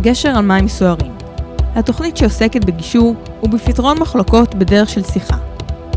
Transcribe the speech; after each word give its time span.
גשר 0.00 0.28
על 0.28 0.44
מים 0.44 0.68
סוערים. 0.68 1.12
התוכנית 1.74 2.16
שעוסקת 2.16 2.64
בגישור 2.64 3.14
ובפתרון 3.42 3.98
מחלוקות 3.98 4.54
בדרך 4.54 4.88
של 4.88 5.02
שיחה. 5.02 5.36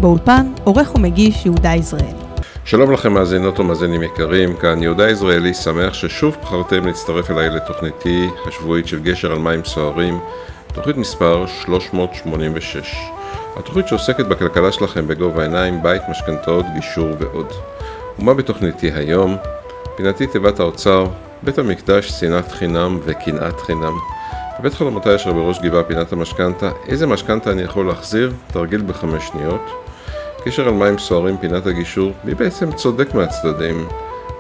באולפן, 0.01 0.51
עורך 0.63 0.95
ומגיש 0.95 1.45
יהודה 1.45 1.69
יזרעאלי. 1.75 2.23
שלום 2.65 2.91
לכם 2.91 3.13
מאזינות 3.13 3.59
ומאזינים 3.59 4.03
יקרים, 4.03 4.55
כאן 4.55 4.83
יהודה 4.83 5.09
יזרעאלי, 5.09 5.53
שמח 5.53 5.93
ששוב 5.93 6.37
בחרתם 6.41 6.85
להצטרף 6.85 7.31
אליי 7.31 7.49
לתוכניתי 7.49 8.27
השבועית 8.47 8.87
של 8.87 8.99
גשר 8.99 9.31
על 9.31 9.39
מים 9.39 9.65
סוערים, 9.65 10.19
תוכנית 10.73 10.97
מספר 10.97 11.45
386. 11.65 12.95
התוכנית 13.55 13.87
שעוסקת 13.87 14.25
בכלכלה 14.25 14.71
שלכם 14.71 15.07
בגובה 15.07 15.41
העיניים, 15.41 15.83
בית, 15.83 16.01
משכנתאות, 16.09 16.65
גישור 16.75 17.09
ועוד. 17.19 17.47
ומה 18.19 18.33
בתוכניתי 18.33 18.91
היום? 18.91 19.37
פינתי 19.97 20.27
תיבת 20.27 20.59
האוצר, 20.59 21.07
בית 21.43 21.57
המקדש, 21.57 22.09
שנאת 22.09 22.51
חינם 22.51 22.99
וקנאת 23.03 23.59
חינם. 23.59 23.93
בבית 24.59 24.73
חלומותי 24.73 25.15
אשר 25.15 25.33
בראש 25.33 25.59
גבעה 25.59 25.83
פינת 25.83 26.13
המשכנתה, 26.13 26.71
איזה 26.87 27.07
משכנתה 27.07 27.51
אני 27.51 27.61
יכול 27.61 27.87
להחזיר? 27.87 28.33
תרגיל 28.47 28.81
בחמש 28.81 29.27
שניות. 29.27 29.61
קשר 30.45 30.67
על 30.67 30.73
מים 30.73 30.97
סוערים, 30.97 31.37
פינת 31.37 31.67
הגישור, 31.67 32.11
מי 32.23 32.35
בעצם 32.35 32.71
צודק 32.71 33.13
מהצדדים? 33.13 33.87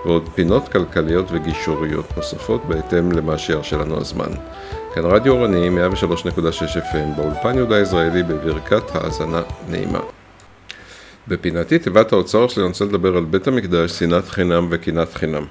ועוד 0.05 0.29
פינות 0.35 0.67
כלכליות 0.67 1.25
וגישוריות 1.31 2.17
נוספות 2.17 2.65
בהתאם 2.65 3.11
למה 3.11 3.37
שירשה 3.37 3.77
לנו 3.77 3.97
הזמן. 3.97 4.31
כאן 4.93 5.05
רדיו 5.05 5.33
אורני 5.33 5.69
103.6 5.69 6.77
FM, 6.77 7.17
באולפן 7.17 7.55
יהודה 7.55 7.79
ישראלי 7.79 8.23
בברכת 8.23 8.95
האזנה 8.95 9.41
נעימה. 9.69 9.99
בפינתי 11.27 11.79
תיבת 11.79 12.13
האוצר 12.13 12.47
שלי 12.47 12.63
אני 12.63 12.69
רוצה 12.69 12.85
לדבר 12.85 13.17
על 13.17 13.23
בית 13.23 13.47
המקדש, 13.47 13.91
שנאת 13.91 14.27
חינם 14.27 14.67
וקנאת 14.69 15.13
חינם. 15.13 15.45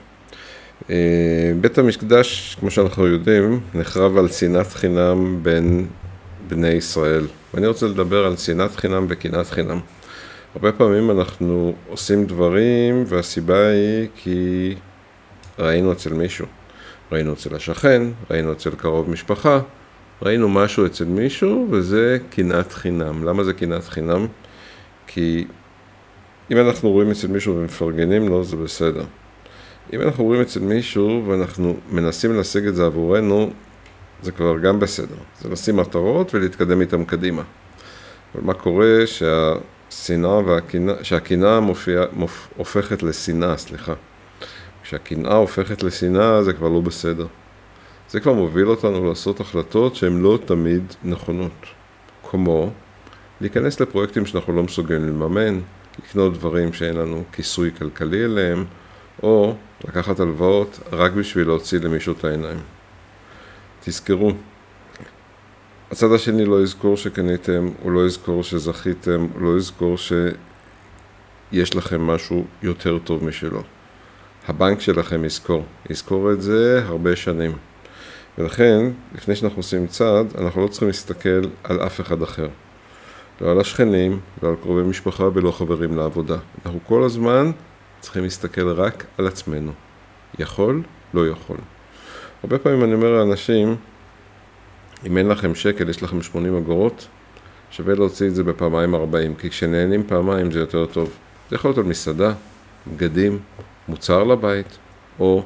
אה, 0.91 1.53
בית 1.61 1.79
המקדש, 1.79 2.57
כמו 2.61 2.71
שאנחנו 2.71 3.07
יודעים, 3.07 3.61
נחרב 3.75 4.17
על 4.17 4.29
שנאת 4.29 4.73
חינם 4.73 5.39
בין 5.43 5.87
בני 6.49 6.69
ישראל. 6.69 7.27
ואני 7.55 7.67
רוצה 7.67 7.87
לדבר 7.87 8.27
על 8.27 8.37
שנאת 8.37 8.77
חינם 8.77 9.07
וקנאת 9.09 9.51
חינם. 9.51 9.81
הרבה 10.55 10.73
פעמים 10.73 11.11
אנחנו 11.11 11.75
עושים 11.89 12.27
דברים 12.27 13.05
והסיבה 13.07 13.69
היא 13.69 14.09
כי 14.17 14.75
ראינו 15.59 15.93
אצל 15.93 16.13
מישהו. 16.13 16.47
ראינו 17.13 17.33
אצל 17.33 17.55
השכן, 17.55 18.03
ראינו 18.31 18.53
אצל 18.53 18.71
קרוב 18.71 19.11
משפחה, 19.11 19.61
ראינו 20.23 20.49
משהו 20.49 20.87
אצל 20.87 21.05
מישהו 21.05 21.69
וזה 21.71 22.19
קנאת 22.31 22.73
חינם. 22.73 23.25
למה 23.25 23.45
זה 23.45 23.53
קנאת 23.53 23.85
חינם? 23.85 24.27
כי 25.07 25.45
אם 26.51 26.57
אנחנו 26.59 26.91
רואים 26.91 27.11
אצל 27.11 27.27
מישהו 27.29 27.57
ומפרגנים 27.57 28.29
לו 28.29 28.45
זה 28.45 28.57
בסדר. 28.57 29.05
אם 29.93 30.01
אנחנו 30.01 30.25
רואים 30.25 30.41
אצל 30.41 30.61
מישהו 30.61 31.25
ואנחנו 31.27 31.77
מנסים 31.91 32.37
להשיג 32.37 32.67
את 32.67 32.75
זה 32.75 32.87
עבורנו, 32.87 33.51
זה 34.23 34.33
כבר 34.33 34.59
גם 34.59 34.81
בסדר. 34.81 35.15
זה 35.41 35.49
לשים 35.49 35.77
מטרות 35.77 36.35
ולהתקדם 36.35 36.81
איתם 36.81 37.05
קדימה. 37.05 37.43
אבל 38.35 38.45
מה 38.45 38.55
קורה 38.55 39.07
שהשנאה 39.07 40.39
והקנאה, 40.39 40.95
שהקנאה 41.05 41.61
מופיע, 41.61 42.05
מופ, 42.13 42.49
הופכת 42.57 43.03
לשנאה, 43.03 43.57
סליחה. 43.57 43.95
כשהקנאה 44.83 45.35
הופכת 45.35 45.83
לשנאה 45.83 46.43
זה 46.43 46.53
כבר 46.53 46.69
לא 46.69 46.81
בסדר. 46.81 47.27
זה 48.09 48.21
כבר 48.21 48.33
מוביל 48.33 48.69
אותנו 48.69 49.09
לעשות 49.09 49.41
החלטות 49.41 49.97
שהן 49.97 50.23
לא 50.23 50.39
תמיד 50.45 50.83
נכונות. 51.05 51.67
כמו 52.31 52.71
להיכנס 53.41 53.81
לפרויקטים 53.81 54.27
שאנחנו 54.27 54.53
לא 54.53 54.63
מסוגלים 54.63 55.09
לממן, 55.09 55.61
לקנות 55.99 56.33
דברים 56.33 56.73
שאין 56.73 56.97
לנו 56.97 57.25
כיסוי 57.33 57.71
כלכלי 57.79 58.25
אליהם, 58.25 58.65
או 59.23 59.55
לקחת 59.89 60.21
הלוואות 60.21 60.81
רק 60.93 61.13
בשביל 61.13 61.47
להוציא 61.47 61.79
למישהו 61.79 62.15
את 62.19 62.25
העיניים. 62.25 62.59
תזכרו, 63.85 64.33
הצד 65.91 66.13
השני 66.13 66.45
לא 66.45 66.63
יזכור 66.63 66.97
שקניתם, 66.97 67.69
הוא 67.83 67.93
לא 67.93 68.07
יזכור 68.07 68.43
שזכיתם, 68.43 69.27
הוא 69.35 69.43
לא 69.43 69.59
יזכור 69.59 69.97
שיש 71.53 71.77
לכם 71.77 72.01
משהו 72.01 72.45
יותר 72.63 72.99
טוב 72.99 73.25
משלו. 73.25 73.63
הבנק 74.49 74.81
שלכם 74.81 75.25
יזכור, 75.25 75.65
יזכור 75.91 76.33
את 76.33 76.43
זה 76.43 76.83
הרבה 76.85 77.17
שנים. 77.17 77.53
ולכן, 78.39 78.91
לפני 79.15 79.37
שאנחנו 79.37 79.59
עושים 79.59 79.87
צעד, 79.87 80.27
אנחנו 80.39 80.63
לא 80.63 80.69
צריכים 80.69 80.89
להסתכל 80.89 81.43
על 81.65 81.81
אף 81.81 82.01
אחד 82.01 82.23
אחר. 82.23 82.49
לא 83.41 83.51
על 83.51 83.61
השכנים, 83.61 84.21
לא 84.43 84.49
על 84.49 84.55
קרובי 84.63 84.83
משפחה 84.83 85.25
ולא 85.35 85.51
חברים 85.51 85.97
לעבודה. 85.97 86.37
אנחנו 86.65 86.81
כל 86.87 87.03
הזמן 87.03 87.51
צריכים 88.03 88.23
להסתכל 88.25 88.69
רק 88.69 89.05
על 89.19 89.27
עצמנו. 89.27 89.73
יכול, 90.39 90.83
לא 91.15 91.29
יכול. 91.29 91.57
הרבה 92.43 92.59
פעמים 92.59 92.85
אני 92.85 92.95
אומר 92.95 93.11
לאנשים, 93.13 93.77
אם 95.07 95.19
אין 95.19 95.29
לכם 95.29 95.55
שקל, 95.55 95.89
יש 95.89 96.03
לכם 96.03 96.23
80 96.23 96.57
אגורות, 96.57 97.09
שווה 97.71 97.95
להוציא 97.95 98.29
את 98.29 98.35
זה 98.35 98.45
בפעמיים 98.45 98.95
40, 98.95 99.35
כי 99.35 99.51
כשנהנים 99.51 100.07
פעמיים 100.07 100.51
זה 100.51 100.59
יותר 100.59 100.87
טוב. 100.87 101.11
זה 101.51 101.57
יכול 101.57 101.69
להיות 101.69 101.79
על 101.79 101.85
מסעדה, 101.85 102.33
בגדים, 102.87 103.39
מוצר 103.89 104.25
לבית, 104.25 104.79
או 105.21 105.45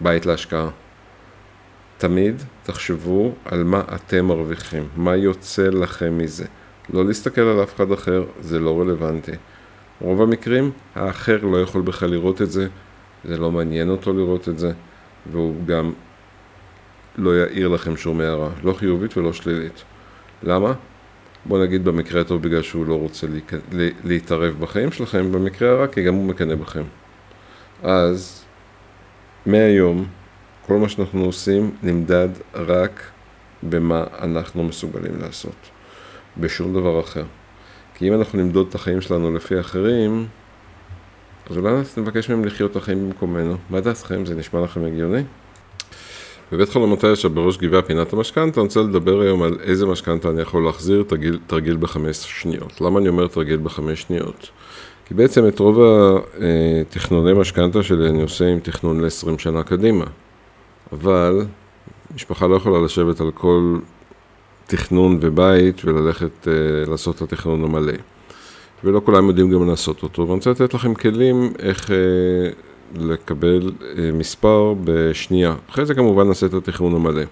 בית 0.00 0.26
להשקעה. 0.26 0.68
תמיד 1.98 2.42
תחשבו 2.62 3.32
על 3.44 3.64
מה 3.64 3.82
אתם 3.94 4.24
מרוויחים, 4.24 4.88
מה 4.96 5.16
יוצא 5.16 5.68
לכם 5.68 6.18
מזה. 6.18 6.44
לא 6.92 7.04
להסתכל 7.04 7.40
על 7.40 7.62
אף 7.62 7.74
אחד 7.74 7.92
אחר, 7.92 8.24
זה 8.40 8.58
לא 8.58 8.80
רלוונטי. 8.80 9.32
רוב 10.02 10.22
המקרים, 10.22 10.70
האחר 10.94 11.44
לא 11.44 11.62
יכול 11.62 11.82
בכלל 11.82 12.10
לראות 12.10 12.42
את 12.42 12.50
זה, 12.50 12.68
זה 13.24 13.38
לא 13.38 13.52
מעניין 13.52 13.88
אותו 13.88 14.12
לראות 14.12 14.48
את 14.48 14.58
זה, 14.58 14.72
והוא 15.32 15.64
גם 15.66 15.92
לא 17.16 17.30
יעיר 17.30 17.68
לכם 17.68 17.96
שום 17.96 18.20
הערה, 18.20 18.48
לא 18.62 18.72
חיובית 18.72 19.16
ולא 19.16 19.32
שלילית. 19.32 19.84
למה? 20.42 20.72
בוא 21.44 21.64
נגיד 21.64 21.84
במקרה 21.84 22.20
הטוב 22.20 22.42
בגלל 22.42 22.62
שהוא 22.62 22.86
לא 22.86 22.94
רוצה. 22.94 23.26
להתערב 24.04 24.54
בחיים 24.60 24.92
שלכם, 24.92 25.32
במקרה 25.32 25.70
הרע 25.70 25.86
כי 25.86 26.02
גם 26.02 26.14
הוא 26.14 26.24
מקנא 26.24 26.54
בכם. 26.54 26.82
אז 27.82 28.44
מהיום, 29.46 30.06
כל 30.66 30.74
מה 30.74 30.88
שאנחנו 30.88 31.24
עושים 31.24 31.70
נמדד 31.82 32.28
רק 32.54 33.02
במה 33.62 34.04
אנחנו 34.20 34.64
מסוגלים 34.64 35.12
לעשות, 35.20 35.56
בשום 36.38 36.72
דבר 36.72 37.00
אחר. 37.00 37.24
כי 38.02 38.08
אם 38.08 38.14
אנחנו 38.14 38.38
נמדוד 38.38 38.66
את 38.68 38.74
החיים 38.74 39.00
שלנו 39.00 39.32
לפי 39.32 39.60
אחרים, 39.60 40.26
אז 41.50 41.56
אולי 41.56 41.72
נבקש 41.96 42.30
מהם 42.30 42.44
לחיות 42.44 42.70
את 42.70 42.76
החיים 42.76 43.06
במקומנו. 43.06 43.56
מה 43.70 43.80
דעתכם? 43.80 44.26
זה 44.26 44.34
נשמע 44.34 44.60
לכם 44.60 44.84
הגיוני? 44.84 45.22
בבית 46.52 46.68
חלומותי 46.68 47.12
אשר 47.12 47.28
בראש 47.28 47.56
גבעה 47.56 47.82
פינת 47.82 48.12
המשכנתה, 48.12 48.60
אני 48.60 48.66
רוצה 48.66 48.80
לדבר 48.80 49.20
היום 49.20 49.42
על 49.42 49.56
איזה 49.62 49.86
משכנתה 49.86 50.30
אני 50.30 50.42
יכול 50.42 50.64
להחזיר 50.64 51.02
תרגיל, 51.02 51.38
תרגיל 51.46 51.76
בחמש 51.76 52.16
שניות. 52.16 52.80
למה 52.80 52.98
אני 53.00 53.08
אומר 53.08 53.26
תרגיל 53.26 53.60
בחמש 53.62 54.02
שניות? 54.02 54.50
כי 55.06 55.14
בעצם 55.14 55.48
את 55.48 55.58
רוב 55.58 55.80
התכנוני 56.80 57.32
משכנתה 57.32 57.82
שלי 57.82 58.08
אני 58.08 58.22
עושה 58.22 58.46
עם 58.48 58.60
תכנון 58.60 59.00
ל-20 59.00 59.38
שנה 59.38 59.62
קדימה. 59.62 60.04
אבל 60.92 61.44
משפחה 62.14 62.46
לא 62.46 62.56
יכולה 62.56 62.84
לשבת 62.84 63.20
על 63.20 63.30
כל 63.30 63.78
תכנון 64.72 65.18
ובית 65.20 65.84
וללכת 65.84 66.44
uh, 66.44 66.90
לעשות 66.90 67.16
את 67.16 67.22
התכנון 67.22 67.64
המלא. 67.64 67.92
ולא 68.84 69.00
כולם 69.04 69.28
יודעים 69.28 69.50
גם 69.50 69.68
לעשות 69.68 70.02
אותו, 70.02 70.22
ואני 70.22 70.34
רוצה 70.34 70.50
לתת 70.50 70.74
לכם 70.74 70.94
כלים 70.94 71.52
איך 71.58 71.86
uh, 71.88 71.92
לקבל 73.00 73.70
uh, 73.80 73.98
מספר 74.12 74.74
בשנייה. 74.84 75.54
אחרי 75.70 75.86
זה 75.86 75.94
כמובן 75.94 76.28
נעשה 76.28 76.46
את 76.46 76.54
התכנון 76.54 76.94
המלא. 76.94 77.22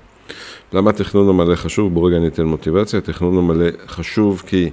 למה 0.73 0.91
התכנון 0.91 1.29
המלא 1.29 1.55
חשוב? 1.55 1.95
בואו 1.95 2.05
רגע 2.05 2.19
ניתן 2.19 2.45
מוטיבציה. 2.45 2.99
התכנון 2.99 3.39
המלא 3.39 3.67
חשוב 3.87 4.43
כי 4.47 4.71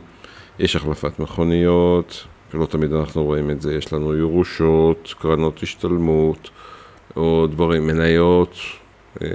יש 0.59 0.75
החלפת 0.75 1.19
מכוניות, 1.19 2.23
ולא 2.53 2.65
תמיד 2.65 2.93
אנחנו 2.93 3.23
רואים 3.23 3.51
את 3.51 3.61
זה, 3.61 3.75
יש 3.75 3.93
לנו 3.93 4.17
ירושות, 4.17 5.13
קרנות 5.19 5.63
השתלמות, 5.63 6.49
או 7.15 7.47
דברים, 7.51 7.87
מניות, 7.87 8.55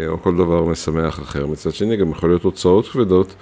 או 0.09 0.23
כל 0.23 0.37
דבר 0.37 0.65
משמח 0.65 1.21
אחר. 1.21 1.47
מצד 1.47 1.73
שני, 1.73 1.97
גם 1.97 2.11
יכול 2.11 2.31
להיות 2.31 2.43
הוצאות 2.43 2.89
כבדות 2.89 3.35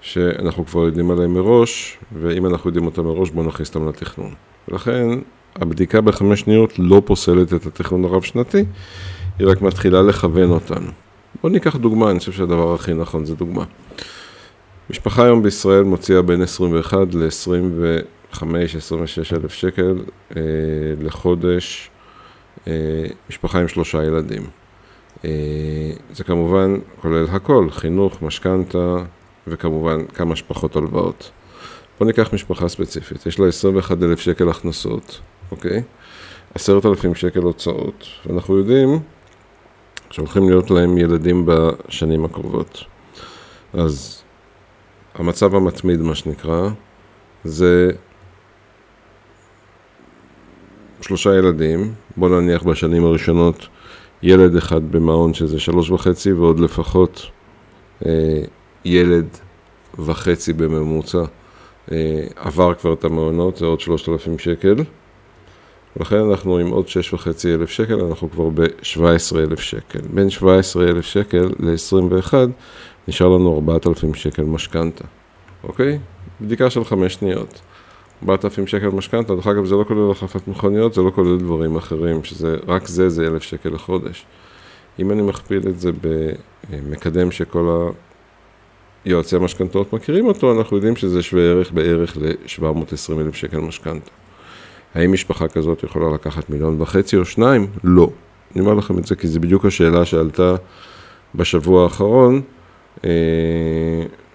שאנחנו 0.00 0.66
כבר 0.66 0.84
יודעים 0.84 1.10
עליהן 1.10 1.30
מראש, 1.30 1.98
ואם 2.20 2.46
אנחנו 2.46 2.68
יודעים 2.68 2.86
אותן 2.86 3.02
מראש, 3.02 3.30
בואו 3.30 3.46
נכניס 3.46 3.74
אותן 3.74 3.88
לתכנון. 3.88 4.34
ולכן, 4.68 5.08
הבדיקה 5.56 6.00
בחמש 6.00 6.40
שניות 6.40 6.78
לא 6.78 7.02
פוסלת 7.04 7.54
את 7.54 7.66
התכנון 7.66 8.04
הרב-שנתי, 8.04 8.64
היא 9.38 9.46
רק 9.46 9.62
מתחילה 9.62 10.02
לכוון 10.02 10.50
אותנו. 10.50 10.90
בואו 11.42 11.52
ניקח 11.52 11.76
דוגמה, 11.76 12.10
אני 12.10 12.18
חושב 12.18 12.32
שהדבר 12.32 12.74
הכי 12.74 12.94
נכון 12.94 13.24
זה 13.24 13.34
דוגמה. 13.34 13.64
משפחה 14.90 15.24
היום 15.24 15.42
בישראל 15.42 15.82
מוציאה 15.82 16.22
בין 16.22 16.42
21 16.42 17.14
ל-25-26 17.14 18.42
אלף 19.36 19.52
שקל 19.52 19.94
אה, 20.36 20.42
לחודש, 21.00 21.90
אה, 22.66 22.72
משפחה 23.30 23.60
עם 23.60 23.68
שלושה 23.68 24.04
ילדים. 24.04 24.42
אה, 25.24 25.30
זה 26.12 26.24
כמובן 26.24 26.74
כולל 27.00 27.26
הכל, 27.30 27.68
חינוך, 27.70 28.22
משכנתה 28.22 28.96
וכמובן 29.46 30.06
כמה 30.06 30.36
שפחות 30.36 30.76
הלוואות. 30.76 31.30
בואו 31.98 32.06
ניקח 32.06 32.34
משפחה 32.34 32.68
ספציפית, 32.68 33.26
יש 33.26 33.38
לה 33.40 33.48
21 33.48 34.02
אלף 34.02 34.20
שקל 34.20 34.48
הכנסות, 34.48 35.20
אוקיי? 35.50 35.82
עשרת 36.54 36.86
אלפים 36.86 37.14
שקל 37.14 37.40
הוצאות, 37.40 38.04
ואנחנו 38.26 38.58
יודעים 38.58 38.98
שהולכים 40.10 40.48
להיות 40.48 40.70
להם 40.70 40.98
ילדים 40.98 41.46
בשנים 41.46 42.24
הקרובות. 42.24 42.84
אז 43.72 44.22
המצב 45.14 45.54
המתמיד, 45.54 46.00
מה 46.00 46.14
שנקרא, 46.14 46.68
זה 47.44 47.90
שלושה 51.00 51.38
ילדים, 51.38 51.94
בוא 52.16 52.28
נניח 52.28 52.62
בשנים 52.62 53.04
הראשונות 53.04 53.68
ילד 54.22 54.56
אחד 54.56 54.92
במעון 54.92 55.34
שזה 55.34 55.60
שלוש 55.60 55.90
וחצי 55.90 56.32
ועוד 56.32 56.60
לפחות 56.60 57.26
אה, 58.06 58.42
ילד 58.84 59.26
וחצי 59.98 60.52
בממוצע 60.52 61.22
אה, 61.92 62.26
עבר 62.36 62.74
כבר 62.74 62.92
את 62.92 63.04
המעונות, 63.04 63.56
זה 63.56 63.66
עוד 63.66 63.80
שלושת 63.80 64.08
אלפים 64.08 64.38
שקל. 64.38 64.74
ולכן 65.96 66.16
אנחנו 66.16 66.58
עם 66.58 66.68
עוד 66.68 66.88
שש 66.88 67.12
וחצי 67.12 67.54
אלף 67.54 67.70
שקל, 67.70 68.00
אנחנו 68.00 68.30
כבר 68.30 68.48
ב-17 68.48 69.36
אלף 69.36 69.60
שקל. 69.60 70.00
בין 70.14 70.30
17 70.30 70.84
אלף 70.84 71.04
שקל 71.04 71.50
ל-21 71.58 72.34
נשאר 73.08 73.28
לנו 73.28 73.54
4,000 73.54 74.14
שקל 74.14 74.42
משכנתה, 74.42 75.04
אוקיי? 75.64 75.98
בדיקה 76.40 76.70
של 76.70 76.84
חמש 76.84 77.14
שניות. 77.14 77.60
4,000 78.22 78.66
שקל 78.66 78.88
משכנתה, 78.88 79.34
דרך 79.34 79.46
אגב 79.46 79.64
זה 79.64 79.74
לא 79.74 79.84
כולל 79.84 80.10
החלפת 80.10 80.48
מכוניות, 80.48 80.94
זה 80.94 81.02
לא 81.02 81.10
כולל 81.10 81.38
דברים 81.38 81.76
אחרים, 81.76 82.24
שזה, 82.24 82.56
רק 82.66 82.86
זה 82.86 83.08
זה 83.08 83.26
1,000 83.26 83.42
שקל 83.42 83.68
לחודש. 83.68 84.26
אם 84.98 85.10
אני 85.10 85.22
מכפיל 85.22 85.68
את 85.68 85.80
זה 85.80 85.90
במקדם 86.70 87.30
שכל 87.30 87.90
היועצי 89.04 89.36
המשכנתאות 89.36 89.92
מכירים 89.92 90.26
אותו, 90.26 90.58
אנחנו 90.58 90.76
יודעים 90.76 90.96
שזה 90.96 91.22
שווה 91.22 91.42
ערך 91.42 91.72
בערך 91.72 92.16
ל-720 92.16 93.20
אלף 93.20 93.34
שקל 93.34 93.58
משכנתה. 93.58 94.10
האם 94.94 95.12
משפחה 95.12 95.48
כזאת 95.48 95.82
יכולה 95.82 96.14
לקחת 96.14 96.50
מיליון 96.50 96.82
וחצי 96.82 97.16
או 97.16 97.24
שניים? 97.24 97.66
לא. 97.84 98.10
אני 98.52 98.60
אומר 98.60 98.74
לכם 98.74 98.98
את 98.98 99.06
זה 99.06 99.16
כי 99.16 99.28
זו 99.28 99.40
בדיוק 99.40 99.64
השאלה 99.64 100.04
שעלתה 100.04 100.54
בשבוע 101.34 101.84
האחרון. 101.84 102.40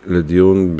לדיון 0.07 0.77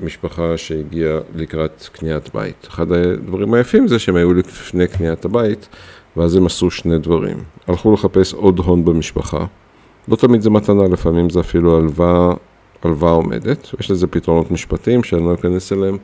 במשפחה 0.00 0.56
שהגיעה 0.56 1.18
לקראת 1.34 1.88
קניית 1.92 2.34
בית. 2.34 2.66
אחד 2.70 2.92
הדברים 2.92 3.54
היפים 3.54 3.88
זה 3.88 3.98
שהם 3.98 4.16
היו 4.16 4.34
לפני 4.34 4.88
קניית 4.88 5.24
הבית, 5.24 5.68
ואז 6.16 6.36
הם 6.36 6.46
עשו 6.46 6.70
שני 6.70 6.98
דברים. 6.98 7.36
הלכו 7.66 7.92
לחפש 7.92 8.34
עוד 8.34 8.58
הון 8.58 8.84
במשפחה. 8.84 9.46
לא 10.08 10.16
תמיד 10.16 10.40
זה 10.40 10.50
מתנה, 10.50 10.88
לפעמים 10.92 11.30
זה 11.30 11.40
אפילו 11.40 11.76
הלוואה, 11.76 12.34
הלוואה 12.82 13.12
עומדת. 13.12 13.68
יש 13.80 13.90
לזה 13.90 14.06
פתרונות 14.06 14.50
משפטיים 14.50 15.02
שאני 15.02 15.24
לא 15.24 15.34
אכנס 15.34 15.72
אליהם. 15.72 15.98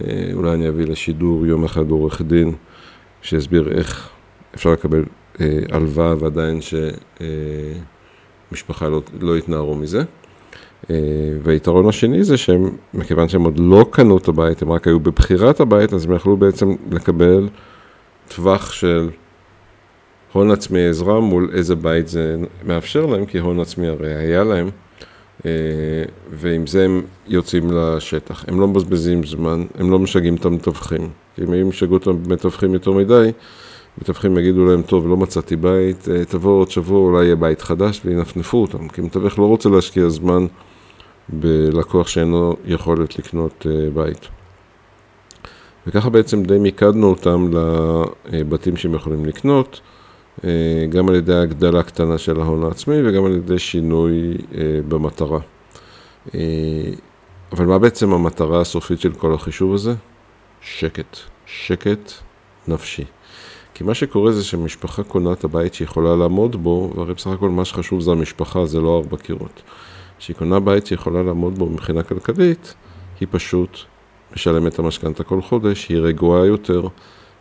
אה, 0.00 0.30
אולי 0.32 0.54
אני 0.54 0.68
אביא 0.68 0.86
לשידור 0.86 1.46
יום 1.46 1.64
אחד 1.64 1.90
עורך 1.90 2.22
דין 2.22 2.54
שיסביר 3.22 3.72
איך 3.72 4.08
אפשר 4.54 4.72
לקבל 4.72 5.04
אה, 5.40 5.58
הלוואה 5.70 6.14
ועדיין 6.18 6.60
שמשפחה 8.50 8.84
אה, 8.84 8.90
לא, 8.90 9.02
לא 9.20 9.38
יתנערו 9.38 9.74
מזה. 9.74 10.02
אה, 10.90 10.96
והיתרון 11.42 11.88
השני 11.88 12.24
זה 12.24 12.36
שהם, 12.36 12.70
מכיוון 12.94 13.28
שהם 13.28 13.44
עוד 13.44 13.58
לא 13.58 13.86
קנו 13.90 14.18
את 14.18 14.28
הבית, 14.28 14.62
הם 14.62 14.72
רק 14.72 14.86
היו 14.86 15.00
בבחירת 15.00 15.60
הבית, 15.60 15.92
אז 15.92 16.04
הם 16.04 16.12
יכלו 16.12 16.36
בעצם 16.36 16.74
לקבל 16.90 17.48
טווח 18.28 18.72
של 18.72 19.10
הון 20.32 20.50
עצמי 20.50 20.86
עזרה 20.86 21.20
מול 21.20 21.50
איזה 21.54 21.74
בית 21.74 22.08
זה 22.08 22.36
מאפשר 22.66 23.06
להם, 23.06 23.26
כי 23.26 23.38
הון 23.38 23.60
עצמי 23.60 23.88
הרי 23.88 24.14
היה 24.14 24.44
להם, 24.44 24.70
אה, 25.46 25.50
ועם 26.30 26.66
זה 26.66 26.84
הם 26.84 27.02
יוצאים 27.26 27.70
לשטח. 27.70 28.44
הם 28.48 28.60
לא 28.60 28.68
מבזבזים 28.68 29.24
זמן, 29.24 29.64
הם 29.78 29.90
לא 29.90 29.98
משגעים 29.98 30.34
את 30.34 30.44
המתווכים. 30.44 31.08
כי 31.36 31.42
אם 31.42 31.52
הם 31.52 31.68
ישגעו 31.68 31.96
את 31.96 32.06
המתווכים 32.06 32.74
יותר 32.74 32.92
מדי, 32.92 33.30
מתווכים 33.98 34.38
יגידו 34.38 34.64
להם, 34.64 34.82
טוב, 34.82 35.08
לא 35.08 35.16
מצאתי 35.16 35.56
בית, 35.56 36.08
אה, 36.08 36.24
תבוא 36.24 36.60
עוד 36.60 36.70
שבוע, 36.70 36.98
אולי 36.98 37.24
יהיה 37.24 37.36
בית 37.36 37.62
חדש, 37.62 38.00
וינפנפו 38.04 38.62
אותם. 38.62 38.88
כי 38.88 39.00
מתווך 39.00 39.38
לא 39.38 39.44
רוצה 39.44 39.68
להשקיע 39.68 40.08
זמן 40.08 40.46
בלקוח 41.28 42.08
שאין 42.08 42.30
לו 42.30 42.56
יכולת 42.64 43.18
לקנות 43.18 43.66
אה, 43.70 43.90
בית. 43.90 44.28
וככה 45.86 46.10
בעצם 46.10 46.42
די 46.42 46.58
מיקדנו 46.58 47.10
אותם 47.10 47.50
לבתים 48.32 48.76
שהם 48.76 48.94
יכולים 48.94 49.24
לקנות, 49.24 49.80
אה, 50.44 50.86
גם 50.90 51.08
על 51.08 51.14
ידי 51.14 51.34
הגדלה 51.34 51.82
קטנה 51.82 52.18
של 52.18 52.40
ההון 52.40 52.64
העצמי 52.64 52.96
וגם 53.04 53.24
על 53.24 53.32
ידי 53.32 53.58
שינוי 53.58 54.36
אה, 54.54 54.80
במטרה. 54.88 55.38
אבל 57.52 57.66
מה 57.66 57.78
בעצם 57.78 58.12
המטרה 58.12 58.60
הסופית 58.60 59.00
של 59.00 59.12
כל 59.12 59.34
החישוב 59.34 59.74
הזה? 59.74 59.94
שקט. 60.60 61.16
שקט 61.46 62.12
נפשי. 62.68 63.04
כי 63.74 63.84
מה 63.84 63.94
שקורה 63.94 64.32
זה 64.32 64.44
שמשפחה 64.44 65.02
קונה 65.02 65.32
את 65.32 65.44
הבית 65.44 65.74
שהיא 65.74 65.86
יכולה 65.86 66.16
לעמוד 66.16 66.62
בו, 66.62 66.92
והרי 66.96 67.14
בסך 67.14 67.26
הכל 67.26 67.48
מה 67.48 67.64
שחשוב 67.64 68.00
זה 68.00 68.10
המשפחה, 68.10 68.66
זה 68.66 68.80
לא 68.80 68.96
ארבע 68.96 69.16
קירות. 69.16 69.62
כשהיא 70.18 70.36
קונה 70.36 70.60
בית 70.60 70.86
שהיא 70.86 70.98
יכולה 70.98 71.22
לעמוד 71.22 71.58
בו 71.58 71.66
מבחינה 71.66 72.02
כלכלית, 72.02 72.74
היא 73.20 73.28
פשוט 73.30 73.78
משלמת 74.32 74.74
את 74.74 74.78
המשכנתה 74.78 75.24
כל 75.24 75.42
חודש, 75.42 75.88
היא 75.88 75.98
רגועה 75.98 76.46
יותר, 76.46 76.88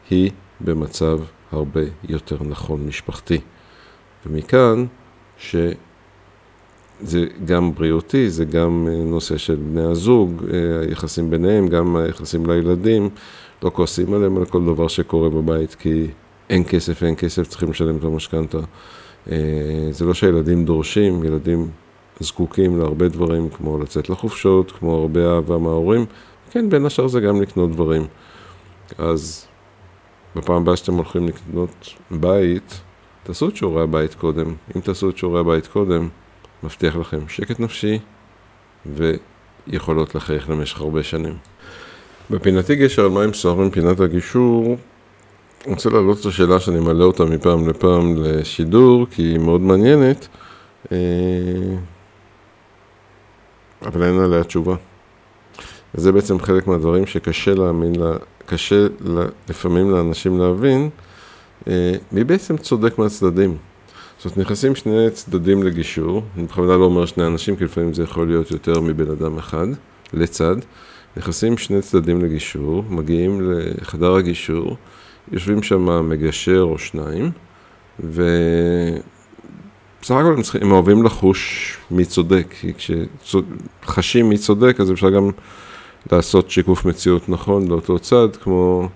היא 0.09 0.31
במצב 0.61 1.19
הרבה 1.51 1.81
יותר 2.09 2.37
נכון 2.43 2.87
משפחתי. 2.87 3.39
ומכאן 4.25 4.85
שזה 5.37 5.73
גם 7.45 7.73
בריאותי, 7.75 8.29
זה 8.29 8.45
גם 8.45 8.87
אה, 8.91 9.03
נושא 9.03 9.37
של 9.37 9.55
בני 9.55 9.83
הזוג, 9.83 10.43
אה, 10.53 10.87
היחסים 10.87 11.29
ביניהם, 11.29 11.67
גם 11.67 11.95
היחסים 11.95 12.45
לילדים, 12.45 13.09
לא 13.63 13.69
כועסים 13.69 14.13
עליהם 14.13 14.37
על 14.37 14.45
כל 14.45 14.65
דבר 14.65 14.87
שקורה 14.87 15.29
בבית, 15.29 15.75
כי 15.75 16.07
אין 16.49 16.63
כסף, 16.63 17.03
אין 17.03 17.15
כסף, 17.15 17.47
צריכים 17.47 17.69
לשלם 17.69 17.97
את 17.97 18.03
המשכנתה. 18.03 18.59
אה, 19.31 19.37
זה 19.91 20.05
לא 20.05 20.13
שהילדים 20.13 20.65
דורשים, 20.65 21.23
ילדים 21.23 21.67
זקוקים 22.19 22.79
להרבה 22.79 23.07
דברים, 23.07 23.49
כמו 23.49 23.77
לצאת 23.77 24.09
לחופשות, 24.09 24.71
כמו 24.71 24.95
הרבה 24.95 25.35
אהבה 25.35 25.57
מההורים. 25.57 26.05
כן, 26.51 26.69
בין 26.69 26.85
השאר 26.85 27.07
זה 27.07 27.19
גם 27.19 27.41
לקנות 27.41 27.71
דברים. 27.71 28.05
אז 28.97 29.45
בפעם 30.35 30.61
הבאה 30.61 30.75
שאתם 30.75 30.93
הולכים 30.93 31.27
לקנות 31.27 31.89
בית, 32.11 32.81
תעשו 33.23 33.49
את 33.49 33.55
שיעורי 33.55 33.83
הבית 33.83 34.13
קודם. 34.13 34.53
אם 34.75 34.81
תעשו 34.81 35.09
את 35.09 35.17
שיעורי 35.17 35.39
הבית 35.39 35.67
קודם, 35.67 36.09
מבטיח 36.63 36.95
לכם 36.95 37.19
שקט 37.27 37.59
נפשי 37.59 37.99
ויכולות 38.85 40.15
לחייך 40.15 40.49
למשך 40.49 40.81
הרבה 40.81 41.03
שנים. 41.03 41.33
בפינתי 42.29 42.75
גשר 42.75 43.05
על 43.05 43.11
מים 43.11 43.33
סוערים, 43.33 43.71
פינת 43.71 43.99
הגישור, 43.99 44.77
אני 45.65 45.73
רוצה 45.73 45.89
להעלות 45.89 46.19
את 46.21 46.25
השאלה 46.25 46.59
שאני 46.59 46.79
מעלה 46.79 47.03
אותה 47.03 47.25
מפעם 47.25 47.69
לפעם 47.69 48.15
לשידור, 48.23 49.05
כי 49.11 49.21
היא 49.21 49.39
מאוד 49.39 49.61
מעניינת. 49.61 50.27
אבל 53.81 54.03
אין 54.03 54.19
עליה 54.19 54.43
תשובה. 54.43 54.75
וזה 55.95 56.11
בעצם 56.11 56.39
חלק 56.39 56.67
מהדברים 56.67 57.05
שקשה 57.05 57.53
להאמין, 57.53 57.95
לה, 57.95 58.11
קשה 58.45 58.87
לפעמים 59.49 59.91
לאנשים 59.91 60.39
להבין 60.39 60.89
אה, 61.67 61.93
מי 62.11 62.23
בעצם 62.23 62.57
צודק 62.57 62.97
מהצדדים. 62.99 63.57
זאת 64.17 64.25
אומרת, 64.25 64.37
נכנסים 64.37 64.75
שני 64.75 65.09
צדדים 65.13 65.63
לגישור, 65.63 66.23
אני 66.37 66.43
בכוונה 66.43 66.77
לא 66.77 66.85
אומר 66.85 67.05
שני 67.05 67.27
אנשים, 67.27 67.55
כי 67.55 67.63
לפעמים 67.63 67.93
זה 67.93 68.03
יכול 68.03 68.27
להיות 68.27 68.51
יותר 68.51 68.81
מבן 68.81 69.11
אדם 69.11 69.37
אחד, 69.37 69.67
לצד. 70.13 70.55
נכנסים 71.17 71.57
שני 71.57 71.81
צדדים 71.81 72.21
לגישור, 72.21 72.83
מגיעים 72.89 73.51
לחדר 73.51 74.15
הגישור, 74.15 74.77
יושבים 75.31 75.63
שם 75.63 76.09
מגשר 76.09 76.61
או 76.61 76.77
שניים, 76.77 77.31
ו... 77.99 78.23
בסך 80.01 80.15
הכל 80.15 80.33
הם, 80.33 80.41
צריכים, 80.41 80.61
הם 80.61 80.71
אוהבים 80.71 81.03
לחוש 81.03 81.77
מי 81.91 82.05
צודק, 82.05 82.45
כי 82.61 82.73
כשחשים 82.73 84.29
מי 84.29 84.37
צודק 84.37 84.77
אז 84.79 84.91
אפשר 84.91 85.09
גם 85.09 85.29
לעשות 86.11 86.51
שיקוף 86.51 86.85
מציאות 86.85 87.29
נכון 87.29 87.67
לאותו 87.67 87.99
צד, 87.99 88.35
כמו, 88.35 88.89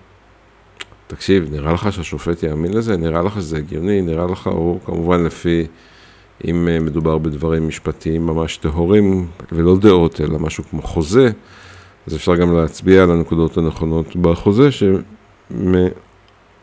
תקשיב, 1.06 1.48
נראה 1.52 1.72
לך 1.72 1.92
שהשופט 1.92 2.42
יאמין 2.42 2.74
לזה? 2.74 2.96
נראה 2.96 3.22
לך 3.22 3.34
שזה 3.34 3.56
הגיוני? 3.56 4.02
נראה 4.02 4.26
לך, 4.26 4.46
או 4.46 4.78
כמובן 4.84 5.24
לפי, 5.24 5.66
אם 6.44 6.68
אה, 6.68 6.80
מדובר 6.80 7.18
בדברים 7.18 7.68
משפטיים 7.68 8.26
ממש 8.26 8.56
טהורים, 8.56 9.26
ולא 9.52 9.76
דעות, 9.76 10.20
אלא 10.20 10.38
משהו 10.38 10.64
כמו 10.70 10.82
חוזה, 10.82 11.30
אז 12.06 12.14
אפשר 12.14 12.36
גם 12.36 12.56
להצביע 12.56 13.02
על 13.02 13.10
הנקודות 13.10 13.56
הנכונות 13.56 14.16
בחוזה, 14.16 14.68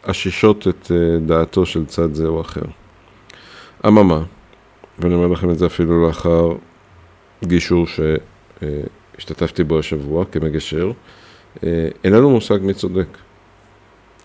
שמאששות 0.07 0.67
את 0.67 0.91
אה, 0.91 1.19
דעתו 1.25 1.65
של 1.65 1.85
צד 1.85 2.13
זה 2.13 2.27
או 2.27 2.41
אחר. 2.41 2.61
אממה, 3.87 4.23
ואני 4.99 5.13
אומר 5.13 5.27
לכם 5.27 5.49
את 5.49 5.57
זה 5.57 5.65
אפילו 5.65 6.07
לאחר 6.07 6.51
גישור 7.43 7.85
שהשתתפתי 7.87 9.63
בו 9.63 9.79
השבוע 9.79 10.25
כמגשר, 10.25 10.91
אין 11.63 12.13
לנו 12.13 12.29
מושג 12.29 12.59
מי 12.61 12.73
צודק. 12.73 13.17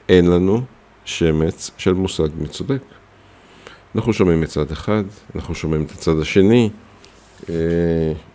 אין 0.09 0.31
לנו 0.31 0.61
שמץ 1.05 1.71
של 1.77 1.93
מושג 1.93 2.29
מי 2.39 2.49
צודק. 2.49 2.83
אנחנו 3.95 4.13
שומעים 4.13 4.41
מצד 4.41 4.71
אחד, 4.71 5.05
אנחנו 5.35 5.55
שומעים 5.55 5.83
את 5.83 5.91
הצד 5.91 6.19
השני, 6.21 6.71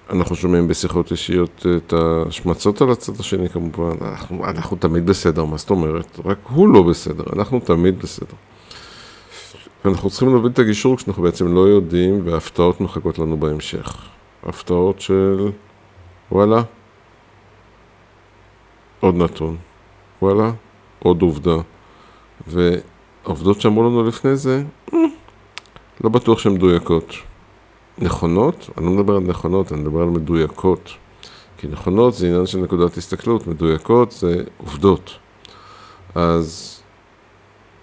אנחנו 0.10 0.36
שומעים 0.36 0.68
בשיחות 0.68 1.12
אישיות 1.12 1.66
את 1.78 1.94
ההשמצות 1.94 2.82
על 2.82 2.92
הצד 2.92 3.20
השני 3.20 3.50
כמובן, 3.50 3.96
אנחנו, 4.02 4.46
אנחנו 4.46 4.78
תמיד 4.78 5.06
בסדר, 5.06 5.46
מה 5.46 5.58
זאת 5.58 5.70
אומרת? 5.70 6.20
רק 6.26 6.38
הוא 6.50 6.70
לא 6.70 6.82
בסדר, 6.82 7.24
אנחנו 7.34 7.60
תמיד 7.60 8.00
בסדר. 8.00 8.36
ואנחנו 9.86 10.10
צריכים 10.10 10.30
להוביל 10.30 10.52
את 10.52 10.60
הגישור 10.60 10.98
כשאנחנו 10.98 11.24
בעצם 11.24 11.56
לא 11.56 11.60
יודעים, 11.60 12.22
והפתעות 12.26 12.82
מחכות 12.82 13.20
לנו 13.20 13.38
בהמשך. 13.38 14.10
הפתעות 14.44 15.02
של 15.02 15.52
וואלה, 16.32 16.62
עוד 19.00 19.16
נתון, 19.16 19.58
וואלה, 20.22 20.52
עוד 21.00 21.22
עובדה. 21.22 21.56
והעובדות 22.48 23.62
שאמרו 23.62 23.84
לנו 23.84 24.04
לפני 24.04 24.36
זה, 24.36 24.64
לא 26.04 26.10
בטוח 26.10 26.40
שהן 26.40 26.54
מדויקות. 26.54 27.14
נכונות, 27.98 28.70
אני 28.78 28.86
לא 28.86 28.92
מדבר 28.92 29.16
על 29.16 29.24
נכונות, 29.24 29.72
אני 29.72 29.82
מדבר 29.82 30.02
על 30.02 30.08
מדויקות. 30.10 30.90
כי 31.58 31.68
נכונות 31.68 32.14
זה 32.14 32.28
עניין 32.28 32.46
של 32.46 32.58
נקודת 32.58 32.98
הסתכלות, 32.98 33.48
מדויקות 33.48 34.12
זה 34.12 34.44
עובדות. 34.58 35.12
אז 36.16 36.80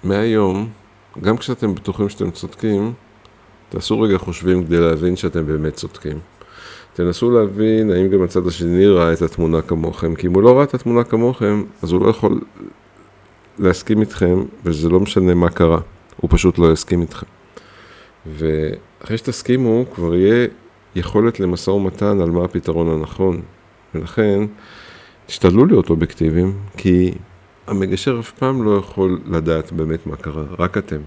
מהיום, 0.04 0.68
גם 1.22 1.36
כשאתם 1.36 1.74
בטוחים 1.74 2.08
שאתם 2.08 2.30
צודקים, 2.30 2.92
תעשו 3.68 4.00
רגע 4.00 4.18
חושבים 4.18 4.64
כדי 4.64 4.80
להבין 4.80 5.16
שאתם 5.16 5.46
באמת 5.46 5.74
צודקים. 5.74 6.18
תנסו 6.94 7.30
להבין 7.30 7.90
האם 7.90 8.08
גם 8.08 8.22
הצד 8.22 8.46
השני 8.46 8.86
ראה 8.86 9.12
את 9.12 9.22
התמונה 9.22 9.62
כמוכם, 9.62 10.14
כי 10.14 10.26
אם 10.26 10.34
הוא 10.34 10.42
לא 10.42 10.56
ראה 10.56 10.64
את 10.64 10.74
התמונה 10.74 11.04
כמוכם, 11.04 11.62
אז 11.82 11.92
הוא 11.92 12.00
לא 12.00 12.10
יכול 12.10 12.40
להסכים 13.58 14.00
איתכם, 14.00 14.42
וזה 14.64 14.88
לא 14.88 15.00
משנה 15.00 15.34
מה 15.34 15.50
קרה, 15.50 15.80
הוא 16.16 16.30
פשוט 16.32 16.58
לא 16.58 16.72
יסכים 16.72 17.00
איתכם. 17.00 17.26
ואחרי 18.26 19.18
שתסכימו, 19.18 19.84
כבר 19.94 20.14
יהיה 20.14 20.48
יכולת 20.94 21.40
למשא 21.40 21.70
ומתן 21.70 22.20
על 22.20 22.30
מה 22.30 22.44
הפתרון 22.44 22.88
הנכון. 22.88 23.40
ולכן, 23.94 24.40
תשתדלו 25.26 25.66
להיות 25.66 25.90
אובייקטיביים, 25.90 26.58
כי 26.76 27.14
המגשר 27.66 28.16
אף 28.20 28.30
פעם 28.30 28.64
לא 28.64 28.78
יכול 28.78 29.20
לדעת 29.26 29.72
באמת 29.72 30.06
מה 30.06 30.16
קרה, 30.16 30.44
רק 30.58 30.78
אתם. 30.78 31.00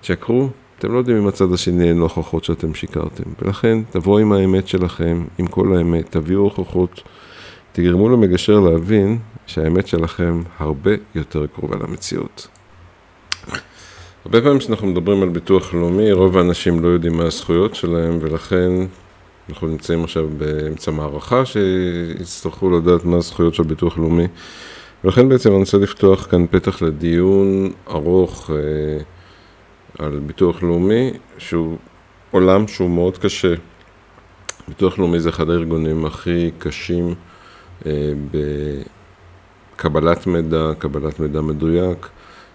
תשקרו, 0.00 0.48
אתם 0.78 0.92
לא 0.92 0.98
יודעים 0.98 1.16
אם 1.16 1.28
הצד 1.28 1.52
השני 1.52 1.88
אין 1.88 1.96
לו 1.96 2.02
הוכחות 2.02 2.44
שאתם 2.44 2.74
שיקרתם. 2.74 3.22
ולכן, 3.42 3.78
תבואו 3.90 4.18
עם 4.18 4.32
האמת 4.32 4.68
שלכם, 4.68 5.24
עם 5.38 5.46
כל 5.46 5.76
האמת, 5.76 6.10
תביאו 6.10 6.40
הוכחות, 6.40 7.02
תגרמו 7.72 8.08
למגשר 8.08 8.60
להבין 8.60 9.18
שהאמת 9.46 9.86
שלכם 9.86 10.42
הרבה 10.58 10.90
יותר 11.14 11.46
קרובה 11.46 11.76
למציאות. 11.76 12.48
הרבה 14.24 14.40
פעמים 14.40 14.58
כשאנחנו 14.58 14.86
מדברים 14.86 15.22
על 15.22 15.28
ביטוח 15.28 15.74
לאומי, 15.74 16.12
רוב 16.12 16.38
האנשים 16.38 16.80
לא 16.82 16.88
יודעים 16.88 17.16
מה 17.16 17.24
הזכויות 17.24 17.74
שלהם, 17.74 18.18
ולכן 18.20 18.70
אנחנו 19.48 19.68
נמצאים 19.68 20.04
עכשיו 20.04 20.28
באמצע 20.38 20.90
מערכה 20.90 21.42
שיצטרכו 21.46 22.70
לדעת 22.70 23.04
מה 23.04 23.16
הזכויות 23.16 23.54
של 23.54 23.62
ביטוח 23.62 23.98
לאומי. 23.98 24.26
ולכן 25.04 25.28
בעצם 25.28 25.50
אני 25.50 25.58
רוצה 25.58 25.78
לפתוח 25.78 26.26
כאן 26.30 26.46
פתח 26.50 26.82
לדיון 26.82 27.70
ארוך 27.88 28.50
אה, 28.50 28.56
על 29.98 30.18
ביטוח 30.18 30.62
לאומי, 30.62 31.10
שהוא 31.38 31.76
עולם 32.30 32.68
שהוא 32.68 32.90
מאוד 32.90 33.18
קשה. 33.18 33.54
ביטוח 34.68 34.98
לאומי 34.98 35.20
זה 35.20 35.28
אחד 35.28 35.50
הארגונים 35.50 36.04
הכי 36.04 36.50
קשים 36.58 37.14
אה, 37.86 38.12
בקבלת 39.76 40.26
מידע, 40.26 40.70
קבלת 40.78 41.20
מידע 41.20 41.40
מדויק. 41.40 42.08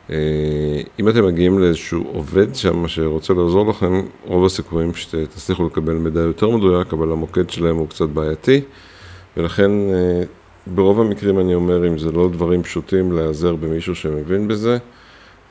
אה, 0.10 0.82
אם 1.00 1.10
אתם 1.10 1.26
מגיעים 1.26 1.60
לאיזשהו 1.60 2.04
עובד 2.14 2.56
שם 2.56 2.88
שרוצה 2.88 3.34
לעזור 3.34 3.70
לכם, 3.70 4.02
רוב 4.26 4.46
הסיכויים 4.46 4.94
שתצליחו 4.94 5.66
לקבל 5.66 5.94
מידע 5.94 6.20
יותר 6.20 6.50
מדויק, 6.50 6.94
אבל 6.94 7.12
המוקד 7.12 7.50
שלהם 7.50 7.76
הוא 7.76 7.90
קצת 7.90 8.10
בעייתי, 8.10 8.62
ולכן 9.38 9.72
אה, 9.72 10.24
ברוב 10.68 11.00
המקרים 11.00 11.40
אני 11.40 11.56
אומר, 11.56 11.88
אם 11.88 11.98
זה 11.98 12.12
לא 12.12 12.30
דברים 12.30 12.64
פשוטים, 12.64 13.12
להיעזר 13.12 13.56
במישהו 13.56 13.96
שמבין 13.96 14.48
בזה, 14.48 14.78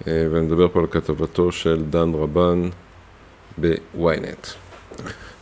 אה, 0.06 0.26
ואני 0.30 0.46
מדבר 0.46 0.68
פה 0.68 0.80
על 0.80 0.86
כתבתו 0.90 1.52
של 1.52 1.82
דן 1.90 2.12
רבן 2.14 2.68
ב-ynet. 3.60 4.48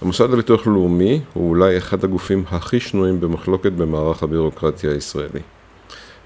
המוסד 0.03 0.31
לביטוח 0.31 0.67
לאומי 0.67 1.21
הוא 1.33 1.51
אולי 1.51 1.79
אחד 1.79 2.05
הגופים 2.05 2.45
הכי 2.51 2.81
שנויים 2.81 3.21
במחלוקת 3.21 3.73
במערך 3.73 4.23
הבירוקרטיה 4.23 4.91
הישראלי. 4.91 5.41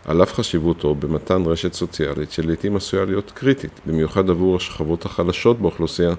על 0.05 0.23
אף 0.23 0.35
חשיבותו 0.35 0.95
במתן 0.95 1.43
רשת 1.47 1.73
סוציאלית 1.73 2.31
שלעיתים 2.31 2.77
עשויה 2.77 3.05
להיות 3.05 3.31
קריטית, 3.35 3.81
במיוחד 3.87 4.31
עבור 4.31 4.57
השכבות 4.57 5.05
החלשות 5.05 5.61
באוכלוסייה, 5.61 6.15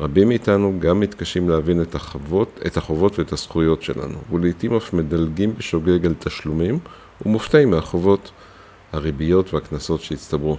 רבים 0.00 0.28
מאיתנו 0.28 0.74
גם 0.78 1.00
מתקשים 1.00 1.48
להבין 1.48 1.82
את 1.82 1.94
החובות, 1.94 2.60
את 2.66 2.76
החובות 2.76 3.18
ואת 3.18 3.32
הזכויות 3.32 3.82
שלנו, 3.82 4.18
ולעיתים 4.32 4.74
אף 4.74 4.92
מדלגים 4.92 5.54
בשוגג 5.58 6.06
על 6.06 6.14
תשלומים 6.18 6.78
ומופתעים 7.26 7.70
מהחובות, 7.70 8.30
הריביות 8.92 9.54
והקנסות 9.54 10.00
שהצטברו. 10.00 10.56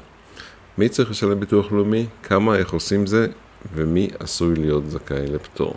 מי 0.77 0.89
צריך 0.89 1.09
לשלם 1.09 1.39
ביטוח 1.39 1.71
לאומי, 1.71 2.05
כמה, 2.23 2.55
איך 2.55 2.73
עושים 2.73 3.07
זה, 3.07 3.27
ומי 3.73 4.09
עשוי 4.19 4.55
להיות 4.55 4.89
זכאי 4.89 5.27
לפטור. 5.27 5.73